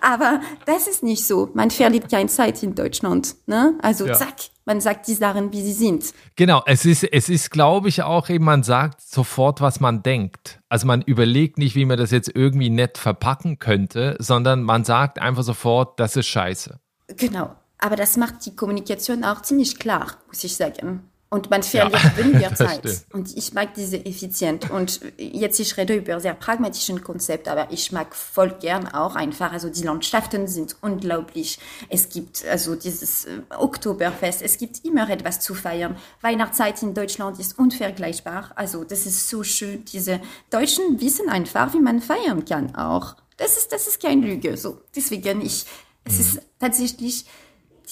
[0.00, 1.50] Aber das ist nicht so.
[1.54, 3.34] Man verliert keine Zeit in Deutschland.
[3.46, 3.78] Ne?
[3.82, 4.14] Also ja.
[4.14, 6.12] zack, man sagt die Sachen, wie sie sind.
[6.36, 10.60] Genau, es ist, es ist, glaube ich, auch eben, man sagt sofort, was man denkt.
[10.68, 15.20] Also man überlegt nicht, wie man das jetzt irgendwie nett verpacken könnte, sondern man sagt
[15.20, 16.78] einfach sofort, das ist scheiße.
[17.16, 17.54] Genau.
[17.78, 21.10] Aber das macht die Kommunikation auch ziemlich klar, muss ich sagen.
[21.28, 23.04] Und man verliert weniger Zeit.
[23.12, 24.70] Und ich mag diese Effizient.
[24.70, 29.52] Und jetzt, ich rede über sehr pragmatischen Konzept, aber ich mag voll gern auch einfach,
[29.52, 31.58] also die Landschaften sind unglaublich.
[31.88, 35.96] Es gibt also dieses äh, Oktoberfest, es gibt immer etwas zu feiern.
[36.20, 38.52] Weihnachtszeit in Deutschland ist unvergleichbar.
[38.54, 39.84] Also das ist so schön.
[39.84, 40.20] Diese
[40.50, 43.16] Deutschen wissen einfach, wie man feiern kann auch.
[43.36, 44.56] Das ist, das ist kein Lüge.
[44.56, 45.66] So, deswegen, ich,
[46.04, 46.20] es mhm.
[46.20, 47.26] ist tatsächlich,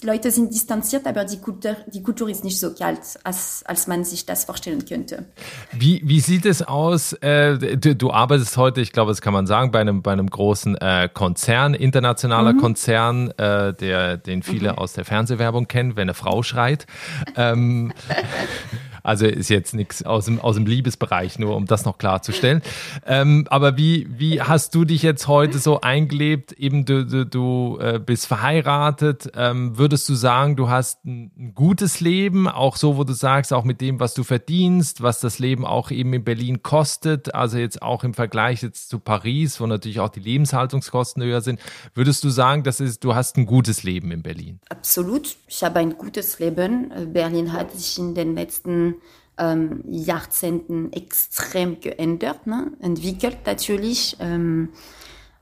[0.01, 3.87] die Leute sind distanziert, aber die Kultur, die Kultur ist nicht so kalt, als, als
[3.87, 5.27] man sich das vorstellen könnte.
[5.73, 7.13] Wie, wie sieht es aus?
[7.15, 10.29] Äh, du, du, arbeitest heute, ich glaube, das kann man sagen, bei einem, bei einem
[10.29, 12.61] großen äh, Konzern, internationaler mhm.
[12.61, 14.79] Konzern, äh, der, den viele mhm.
[14.79, 16.87] aus der Fernsehwerbung kennen, wenn eine Frau schreit.
[17.37, 17.93] Ähm,
[19.05, 22.63] Also ist jetzt nichts aus dem, aus dem Liebesbereich, nur um das noch klarzustellen.
[23.07, 26.53] Ähm, aber wie, wie hast du dich jetzt heute so eingelebt?
[26.53, 29.31] Eben du, du, du äh, bist verheiratet.
[29.37, 33.53] Ähm, würdest du sagen, du hast ein, ein, gutes Leben, auch so, wo du sagst,
[33.53, 37.59] auch mit dem, was du verdienst, was das Leben auch eben in Berlin kostet, also
[37.59, 41.61] jetzt auch im Vergleich jetzt zu Paris, wo natürlich auch die Lebenshaltungskosten höher sind.
[41.95, 44.61] Würdest du sagen, das ist, du hast ein gutes Leben in Berlin?
[44.71, 45.37] Absolut.
[45.47, 46.91] Ich habe ein gutes Leben.
[47.13, 48.94] Berlin hat sich in den letzten
[49.39, 52.73] ähm, Jahrzehnten extrem geändert, ne?
[52.81, 54.17] entwickelt natürlich.
[54.21, 54.71] Ähm,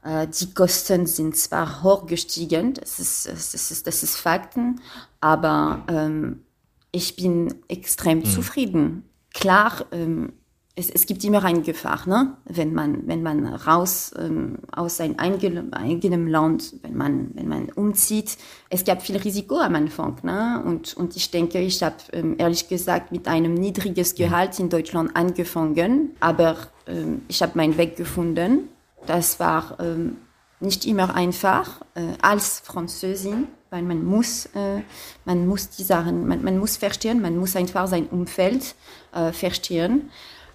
[0.03, 4.81] äh, die Kosten sind zwar hoch gestiegen, das ist, das ist, das ist Fakten,
[5.21, 6.45] aber ähm,
[6.91, 8.25] ich bin extrem mhm.
[8.25, 9.09] zufrieden.
[9.33, 10.33] Klar, ähm,
[10.75, 12.35] es, es gibt immer eine Gefahr, ne?
[12.47, 18.39] wenn man wenn man raus ähm, aus seinem eigenem Land, wenn man wenn man umzieht,
[18.70, 20.62] es gab viel Risiko am Anfang, ne?
[20.64, 25.14] Und und ich denke, ich habe ähm, ehrlich gesagt mit einem niedriges Gehalt in Deutschland
[25.14, 26.57] angefangen, aber
[26.87, 28.70] ähm, ich habe meinen Weg gefunden.
[29.05, 30.16] Das war ähm,
[30.61, 34.81] nicht immer einfach äh, als Französin, weil man muss äh,
[35.27, 38.75] man muss die Sachen man, man muss verstehen, man muss einfach sein Umfeld
[39.12, 40.09] äh, verstehen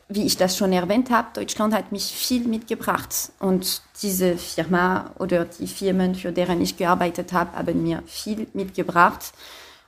[0.10, 5.46] wie ich das schon erwähnt habe, Deutschland hat mich viel mitgebracht und diese Firma oder
[5.46, 9.34] die Firmen, für deren ich gearbeitet habe, haben mir viel mitgebracht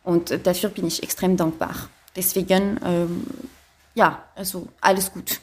[0.03, 1.75] und dafür bin ich extrem dankbar.
[2.15, 3.27] Deswegen, ähm,
[3.95, 5.39] ja, also alles gut.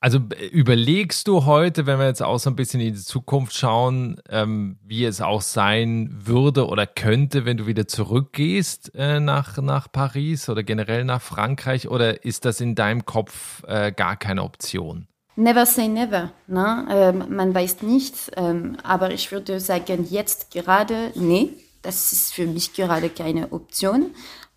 [0.00, 0.18] Also
[0.50, 4.78] überlegst du heute, wenn wir jetzt auch so ein bisschen in die Zukunft schauen, ähm,
[4.82, 10.48] wie es auch sein würde oder könnte, wenn du wieder zurückgehst äh, nach, nach Paris
[10.48, 11.88] oder generell nach Frankreich?
[11.88, 15.06] Oder ist das in deinem Kopf äh, gar keine Option?
[15.36, 16.32] Never say never.
[16.46, 16.86] Ne?
[16.90, 21.50] Ähm, man weiß nicht, ähm, aber ich würde sagen, jetzt gerade, nee,
[21.82, 24.10] das ist für mich gerade keine Option.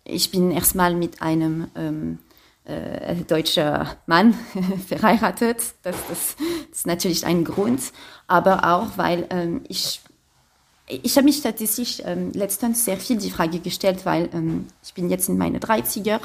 [0.04, 2.18] Ich bin erstmal mit einem ähm,
[2.64, 4.34] äh, deutscher Mann
[4.88, 5.62] verheiratet.
[5.82, 6.36] Das, das, das,
[6.70, 7.80] ist natürlich ein Grund,
[8.26, 10.00] aber auch, weil ähm, ich
[10.86, 15.08] ich habe mich tatsächlich ähm, letztens sehr viel die Frage gestellt, weil ähm, ich bin
[15.08, 16.20] jetzt in meine 30er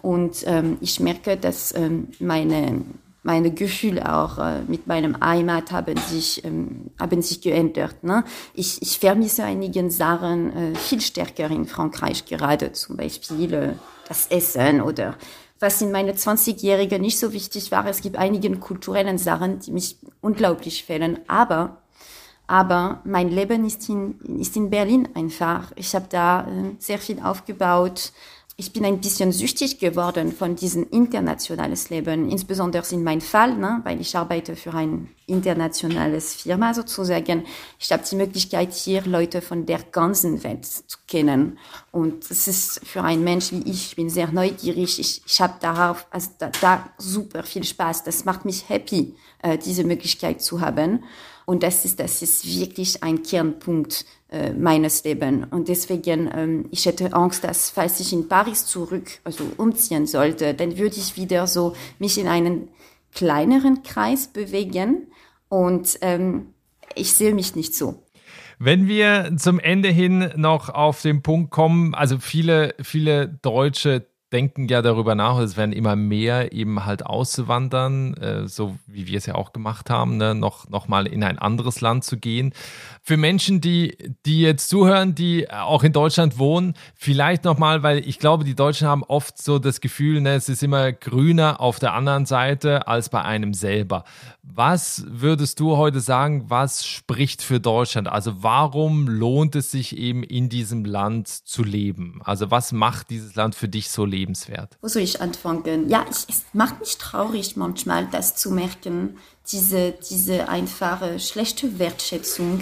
[0.00, 2.82] und ähm, ich merke, dass ähm, meine,
[3.22, 8.02] meine Gefühle auch äh, mit meinem Heimat haben sich, ähm, haben sich geändert.
[8.02, 8.24] Ne?
[8.54, 13.72] Ich, ich vermisse einigen Sachen äh, viel stärker in Frankreich gerade, zum Beispiel äh,
[14.08, 15.16] das Essen oder
[15.60, 17.86] was in meine 20-Jährige nicht so wichtig war.
[17.86, 21.18] Es gibt einige kulturellen Sachen, die mich unglaublich fehlen.
[21.26, 21.82] Aber,
[22.46, 25.72] aber mein Leben ist in, ist in Berlin einfach.
[25.76, 28.12] Ich habe da äh, sehr viel aufgebaut
[28.60, 33.80] ich bin ein bisschen süchtig geworden von diesem internationales Leben, insbesondere in meinem Fall, ne,
[33.84, 37.46] weil ich arbeite für ein internationales Firma sozusagen.
[37.78, 41.56] Ich habe die Möglichkeit, hier Leute von der ganzen Welt zu kennen.
[41.92, 44.98] Und es ist für einen Mensch wie ich, ich bin sehr neugierig.
[44.98, 48.02] Ich, ich habe darauf, also da, da super viel Spaß.
[48.02, 51.04] Das macht mich happy, äh, diese Möglichkeit zu haben.
[51.48, 55.46] Und das ist, das ist wirklich ein Kernpunkt äh, meines Lebens.
[55.50, 60.52] Und deswegen, ähm, ich hätte Angst, dass falls ich in Paris zurück, also umziehen sollte,
[60.52, 62.68] dann würde ich wieder so mich in einen
[63.14, 65.06] kleineren Kreis bewegen.
[65.48, 66.48] Und ähm,
[66.94, 68.02] ich sehe mich nicht so.
[68.58, 74.68] Wenn wir zum Ende hin noch auf den Punkt kommen, also viele, viele Deutsche denken
[74.68, 79.26] ja darüber nach, es werden immer mehr eben halt auszuwandern, äh, so wie wir es
[79.26, 80.34] ja auch gemacht haben, ne?
[80.34, 82.52] noch, noch mal in ein anderes Land zu gehen.
[83.08, 83.96] Für Menschen, die,
[84.26, 88.54] die jetzt zuhören, die auch in Deutschland wohnen, vielleicht noch mal, weil ich glaube, die
[88.54, 92.86] Deutschen haben oft so das Gefühl, ne, es ist immer grüner auf der anderen Seite
[92.86, 94.04] als bei einem selber.
[94.42, 98.08] Was würdest du heute sagen, was spricht für Deutschland?
[98.08, 102.20] Also warum lohnt es sich eben in diesem Land zu leben?
[102.24, 104.76] Also was macht dieses Land für dich so lebenswert?
[104.82, 105.88] Wo soll ich anfangen?
[105.88, 109.16] Ja, ich, es macht mich traurig manchmal, das zu merken,
[109.50, 112.60] diese, diese einfache schlechte Wertschätzung,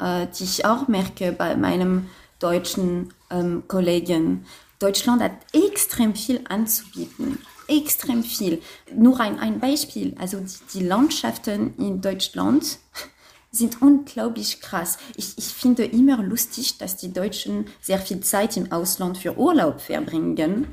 [0.00, 4.46] äh, die ich auch merke bei meinem deutschen ähm, Kollegen.
[4.78, 7.38] Deutschland hat extrem viel anzubieten.
[7.68, 8.60] Extrem viel.
[8.94, 10.14] Nur ein, ein Beispiel.
[10.18, 12.78] Also die, die Landschaften in Deutschland
[13.50, 14.98] sind unglaublich krass.
[15.16, 19.80] Ich, ich finde immer lustig, dass die Deutschen sehr viel Zeit im Ausland für Urlaub
[19.80, 20.68] verbringen.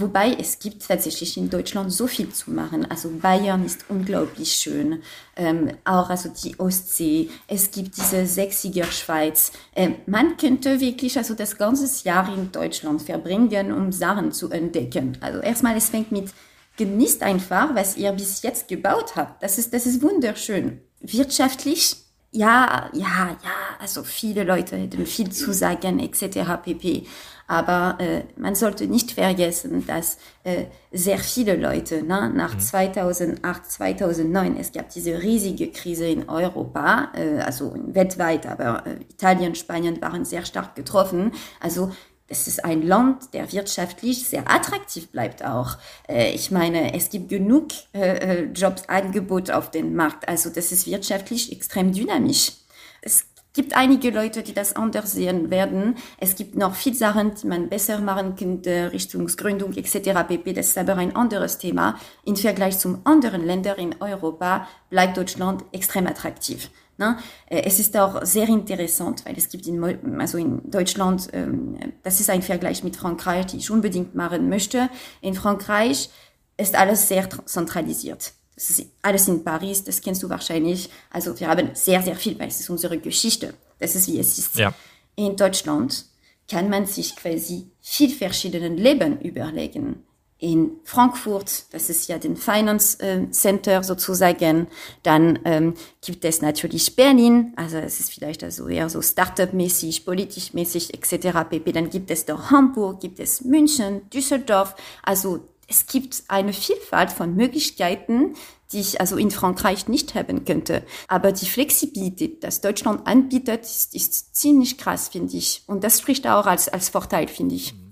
[0.00, 2.88] Wobei es gibt tatsächlich in Deutschland so viel zu machen.
[2.88, 5.02] Also Bayern ist unglaublich schön,
[5.34, 7.30] ähm, auch also die Ostsee.
[7.48, 9.50] Es gibt diese sächsiger Schweiz.
[9.74, 15.18] Ähm, man könnte wirklich also das ganze Jahr in Deutschland verbringen, um Sachen zu entdecken.
[15.20, 16.30] Also erstmal, es fängt mit
[16.76, 19.42] genießt einfach, was ihr bis jetzt gebaut habt.
[19.42, 20.80] Das ist, das ist wunderschön.
[21.00, 21.96] Wirtschaftlich
[22.30, 26.62] ja, ja, ja, also viele Leute hätten viel zu sagen, etc.
[26.62, 27.06] pp.
[27.48, 32.60] Aber äh, man sollte nicht vergessen, dass äh, sehr viele Leute ne, nach mhm.
[32.60, 39.54] 2008, 2009, es gab diese riesige Krise in Europa, äh, also weltweit, aber äh, Italien,
[39.54, 41.32] Spanien waren sehr stark getroffen.
[41.58, 41.90] Also
[42.28, 45.78] es ist ein Land, der wirtschaftlich sehr attraktiv bleibt auch.
[46.06, 50.28] Äh, ich meine, es gibt genug äh, äh Jobsangebot auf dem Markt.
[50.28, 52.52] Also das ist wirtschaftlich extrem dynamisch.
[53.00, 55.96] Es gibt einige Leute, die das anders sehen werden.
[56.18, 60.26] Es gibt noch viele Sachen, die man besser machen könnte, Richtungsgründung etc.
[60.28, 60.52] pp.
[60.52, 61.98] Das ist aber ein anderes Thema.
[62.24, 66.70] Im Vergleich zu anderen Ländern in Europa bleibt Deutschland extrem attraktiv.
[66.98, 67.16] Ne?
[67.46, 69.82] Äh, es ist auch sehr interessant, weil es gibt in,
[70.20, 74.90] also in Deutschland, ähm, das ist ein Vergleich mit Frankreich, die ich unbedingt machen möchte.
[75.20, 76.10] In Frankreich
[76.56, 78.32] ist alles sehr zentralisiert.
[78.58, 80.90] Das ist alles in Paris, das kennst du wahrscheinlich.
[81.10, 83.54] Also wir haben sehr, sehr viel, weil es ist unsere Geschichte.
[83.78, 84.56] Das ist, wie es ist.
[84.56, 84.74] Ja.
[85.14, 86.06] In Deutschland
[86.50, 90.02] kann man sich quasi viel verschiedenen Leben überlegen
[90.40, 94.68] in Frankfurt, das ist ja den Finance äh, Center sozusagen.
[95.02, 100.94] Dann ähm, gibt es natürlich Berlin, also es ist vielleicht also eher so Startup-mäßig, politisch-mäßig
[100.94, 101.38] etc.
[101.50, 101.72] pp.
[101.72, 104.76] Dann gibt es doch Hamburg, gibt es München, Düsseldorf.
[105.02, 108.34] Also es gibt eine Vielfalt von Möglichkeiten,
[108.72, 110.84] die ich also in Frankreich nicht haben könnte.
[111.06, 115.62] Aber die Flexibilität, das Deutschland anbietet, ist, ist ziemlich krass, finde ich.
[115.66, 117.74] Und das spricht auch als, als Vorteil, finde ich.
[117.74, 117.87] Mhm.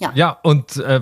[0.00, 1.00] Ja, ja und äh,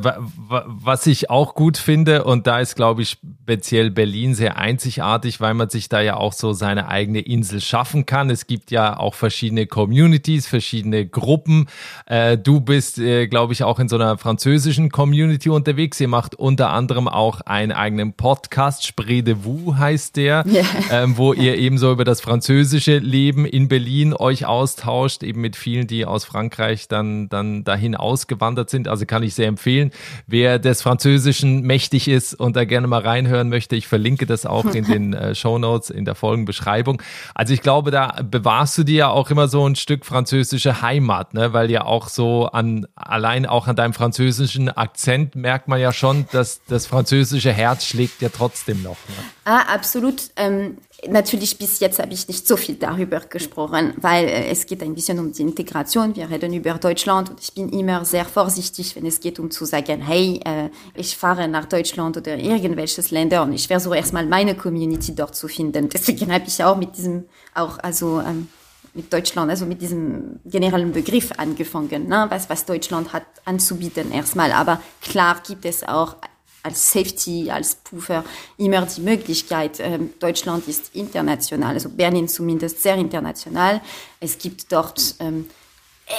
[0.48, 5.54] was ich auch gut finde, und da ist, glaube ich, speziell Berlin sehr einzigartig, weil
[5.54, 8.30] man sich da ja auch so seine eigene Insel schaffen kann.
[8.30, 11.66] Es gibt ja auch verschiedene Communities, verschiedene Gruppen.
[12.06, 16.00] Äh, du bist, äh, glaube ich, auch in so einer französischen Community unterwegs.
[16.00, 20.64] Ihr macht unter anderem auch einen eigenen Podcast, Spree de Vous heißt der, yeah.
[20.90, 25.56] ähm, wo ihr eben so über das französische Leben in Berlin euch austauscht, eben mit
[25.56, 28.88] vielen, die aus Frankreich dann, dann dahin ausgewandert bewandert sind.
[28.88, 29.90] Also kann ich sehr empfehlen.
[30.26, 34.64] Wer des Französischen mächtig ist und da gerne mal reinhören möchte, ich verlinke das auch
[34.66, 37.02] in den äh, Show Notes in der Folgenbeschreibung.
[37.34, 41.34] Also ich glaube, da bewahrst du dir ja auch immer so ein Stück französische Heimat,
[41.34, 41.52] ne?
[41.52, 46.26] weil ja auch so an, allein auch an deinem französischen Akzent merkt man ja schon,
[46.32, 48.96] dass das französische Herz schlägt ja trotzdem noch.
[49.08, 49.24] Ne?
[49.44, 50.30] Ah, absolut.
[50.36, 50.76] Ähm,
[51.08, 54.94] Natürlich bis jetzt habe ich nicht so viel darüber gesprochen, weil äh, es geht ein
[54.94, 56.14] bisschen um die Integration.
[56.14, 59.64] Wir reden über Deutschland und ich bin immer sehr vorsichtig, wenn es geht um zu
[59.64, 64.54] sagen, hey, äh, ich fahre nach Deutschland oder irgendwelches Länder und ich versuche erstmal meine
[64.54, 65.88] Community dort zu finden.
[65.88, 68.46] Deswegen habe ich auch mit diesem, auch also ähm,
[68.94, 72.26] mit Deutschland, also mit diesem generellen Begriff angefangen, ne?
[72.28, 74.52] was, was Deutschland hat anzubieten erstmal.
[74.52, 76.16] Aber klar gibt es auch
[76.62, 78.24] als Safety, als Puffer
[78.56, 79.80] immer die Möglichkeit.
[79.80, 83.80] Ähm, Deutschland ist international, also Berlin zumindest sehr international.
[84.20, 85.48] Es gibt dort ähm,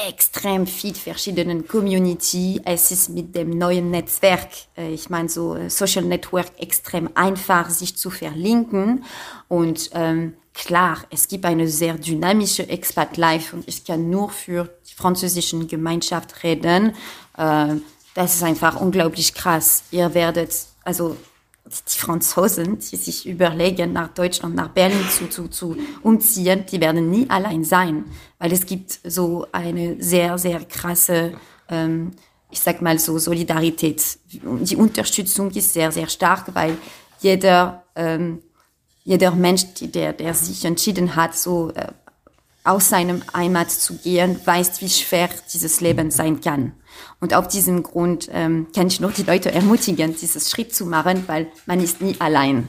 [0.07, 2.61] extrem viel verschiedenen Community.
[2.65, 7.69] Es ist mit dem neuen Netzwerk, äh, ich meine so äh, Social Network, extrem einfach,
[7.69, 9.05] sich zu verlinken.
[9.47, 14.69] Und ähm, klar, es gibt eine sehr dynamische Expat Life und ich kann nur für
[14.89, 16.95] die französische Gemeinschaft reden.
[17.37, 17.75] Äh,
[18.13, 19.83] das ist einfach unglaublich krass.
[19.91, 20.53] Ihr werdet,
[20.83, 21.17] also
[21.65, 27.09] die Franzosen, die sich überlegen, nach Deutschland, nach Berlin zu, zu, zu umziehen, die werden
[27.09, 28.05] nie allein sein,
[28.37, 31.33] weil es gibt so eine sehr, sehr krasse,
[31.69, 32.11] ähm,
[32.51, 34.19] ich sag mal so, Solidarität.
[34.31, 36.77] Die Unterstützung ist sehr, sehr stark, weil
[37.21, 38.43] jeder, ähm,
[39.03, 41.87] jeder Mensch, der, der sich entschieden hat, so äh,
[42.63, 46.73] aus seinem Heimat zu gehen, weiß, wie schwer dieses Leben sein kann.
[47.23, 51.23] Und auf diesem Grund ähm, kann ich nur die Leute ermutigen, dieses Schritt zu machen,
[51.27, 52.67] weil man ist nie allein.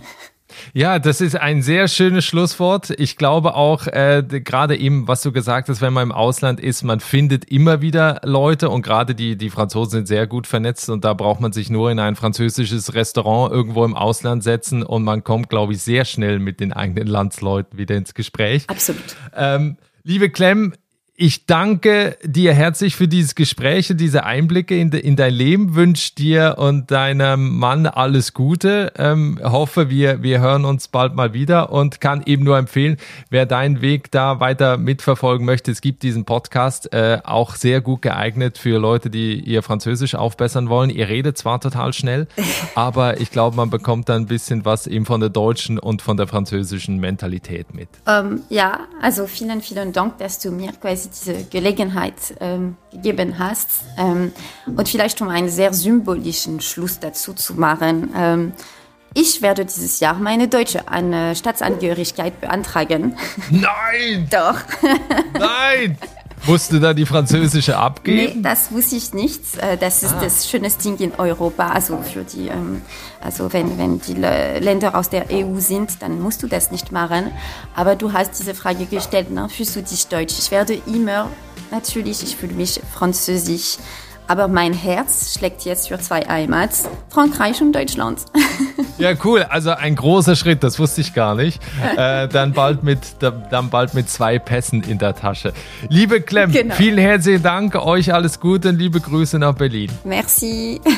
[0.73, 2.91] Ja, das ist ein sehr schönes Schlusswort.
[2.97, 6.85] Ich glaube auch, äh, gerade eben, was du gesagt hast, wenn man im Ausland ist,
[6.85, 11.05] man findet immer wieder Leute und gerade die, die Franzosen sind sehr gut vernetzt und
[11.05, 15.25] da braucht man sich nur in ein französisches Restaurant irgendwo im Ausland setzen und man
[15.25, 18.67] kommt, glaube ich, sehr schnell mit den eigenen Landsleuten wieder ins Gespräch.
[18.69, 19.17] Absolut.
[19.35, 20.75] Ähm, liebe Clem,
[21.17, 25.77] ich danke dir herzlich für dieses Gespräch, diese Einblicke in, de, in dein Leben.
[25.77, 28.93] Wünsche dir und deinem Mann alles Gute.
[28.99, 32.97] Ähm, hoffe, wir, wir hören uns bald mal wieder und kann eben nur empfehlen,
[33.31, 38.03] wer deinen Weg da weiter mitverfolgen möchte, es gibt diesen Podcast äh, auch sehr gut
[38.03, 40.91] geeignet für Leute, die ihr Französisch aufbessern wollen.
[40.91, 42.27] Ihr redet zwar total schnell,
[42.75, 46.17] aber ich glaube, man bekommt da ein bisschen was eben von der deutschen und von
[46.17, 47.89] der französischen Mentalität mit.
[48.09, 53.69] Ähm, ja, also vielen, vielen Dank, dass du mir quasi diese Gelegenheit ähm, gegeben hast.
[53.99, 54.33] Ähm,
[54.67, 58.11] und vielleicht um einen sehr symbolischen Schluss dazu zu machen.
[58.17, 58.53] Ähm,
[59.15, 63.17] ich werde dieses Jahr meine deutsche Staatsangehörigkeit beantragen.
[63.49, 64.29] Nein!
[64.31, 64.61] Doch.
[65.39, 65.97] Nein!
[66.47, 68.41] Musst du da die französische abgeben?
[68.41, 69.41] Nee, das wusste ich nicht.
[69.59, 70.21] Äh, das ist ah.
[70.23, 71.69] das schönes Ding in Europa.
[71.69, 72.83] Also für die, ähm,
[73.21, 77.31] also wenn, wenn die Länder aus der EU sind, dann musst du das nicht machen.
[77.75, 79.49] Aber du hast diese Frage gestellt, ne?
[79.49, 80.35] fühlst du dich deutsch?
[80.39, 81.31] Ich werde immer,
[81.71, 83.79] natürlich, ich fühle mich französisch.
[84.27, 88.20] Aber mein Herz schlägt jetzt für zwei Heimats, Frankreich und Deutschland.
[88.97, 89.43] Ja, cool.
[89.43, 91.61] Also ein großer Schritt, das wusste ich gar nicht.
[91.97, 95.53] Äh, dann, bald mit, dann bald mit zwei Pässen in der Tasche.
[95.89, 96.77] Liebe Clem, genau.
[96.77, 97.75] vielen herzlichen Dank.
[97.75, 99.91] Euch alles Gute und liebe Grüße nach Berlin.
[100.05, 100.81] Merci.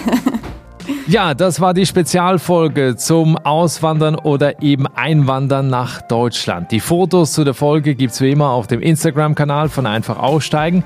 [1.09, 6.71] Ja, das war die Spezialfolge zum Auswandern oder eben Einwandern nach Deutschland.
[6.71, 10.85] Die Fotos zu der Folge gibt's wie immer auf dem Instagram-Kanal von Einfach Aussteigen.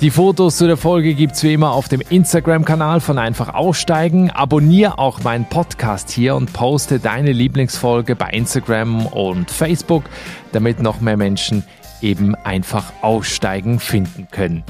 [0.00, 4.30] Die Fotos zu der Folge gibt's wie immer auf dem Instagram-Kanal von Einfach Aussteigen.
[4.30, 10.04] Abonnier auch meinen Podcast hier und poste deine Lieblingsfolge bei Instagram und Facebook,
[10.52, 11.64] damit noch mehr Menschen
[12.00, 14.62] eben einfach aussteigen finden können.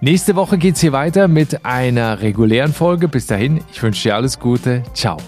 [0.00, 3.08] Nächste Woche geht's hier weiter mit einer regulären Folge.
[3.08, 4.82] Bis dahin, ich wünsche dir alles Gute.
[4.94, 5.18] Ciao.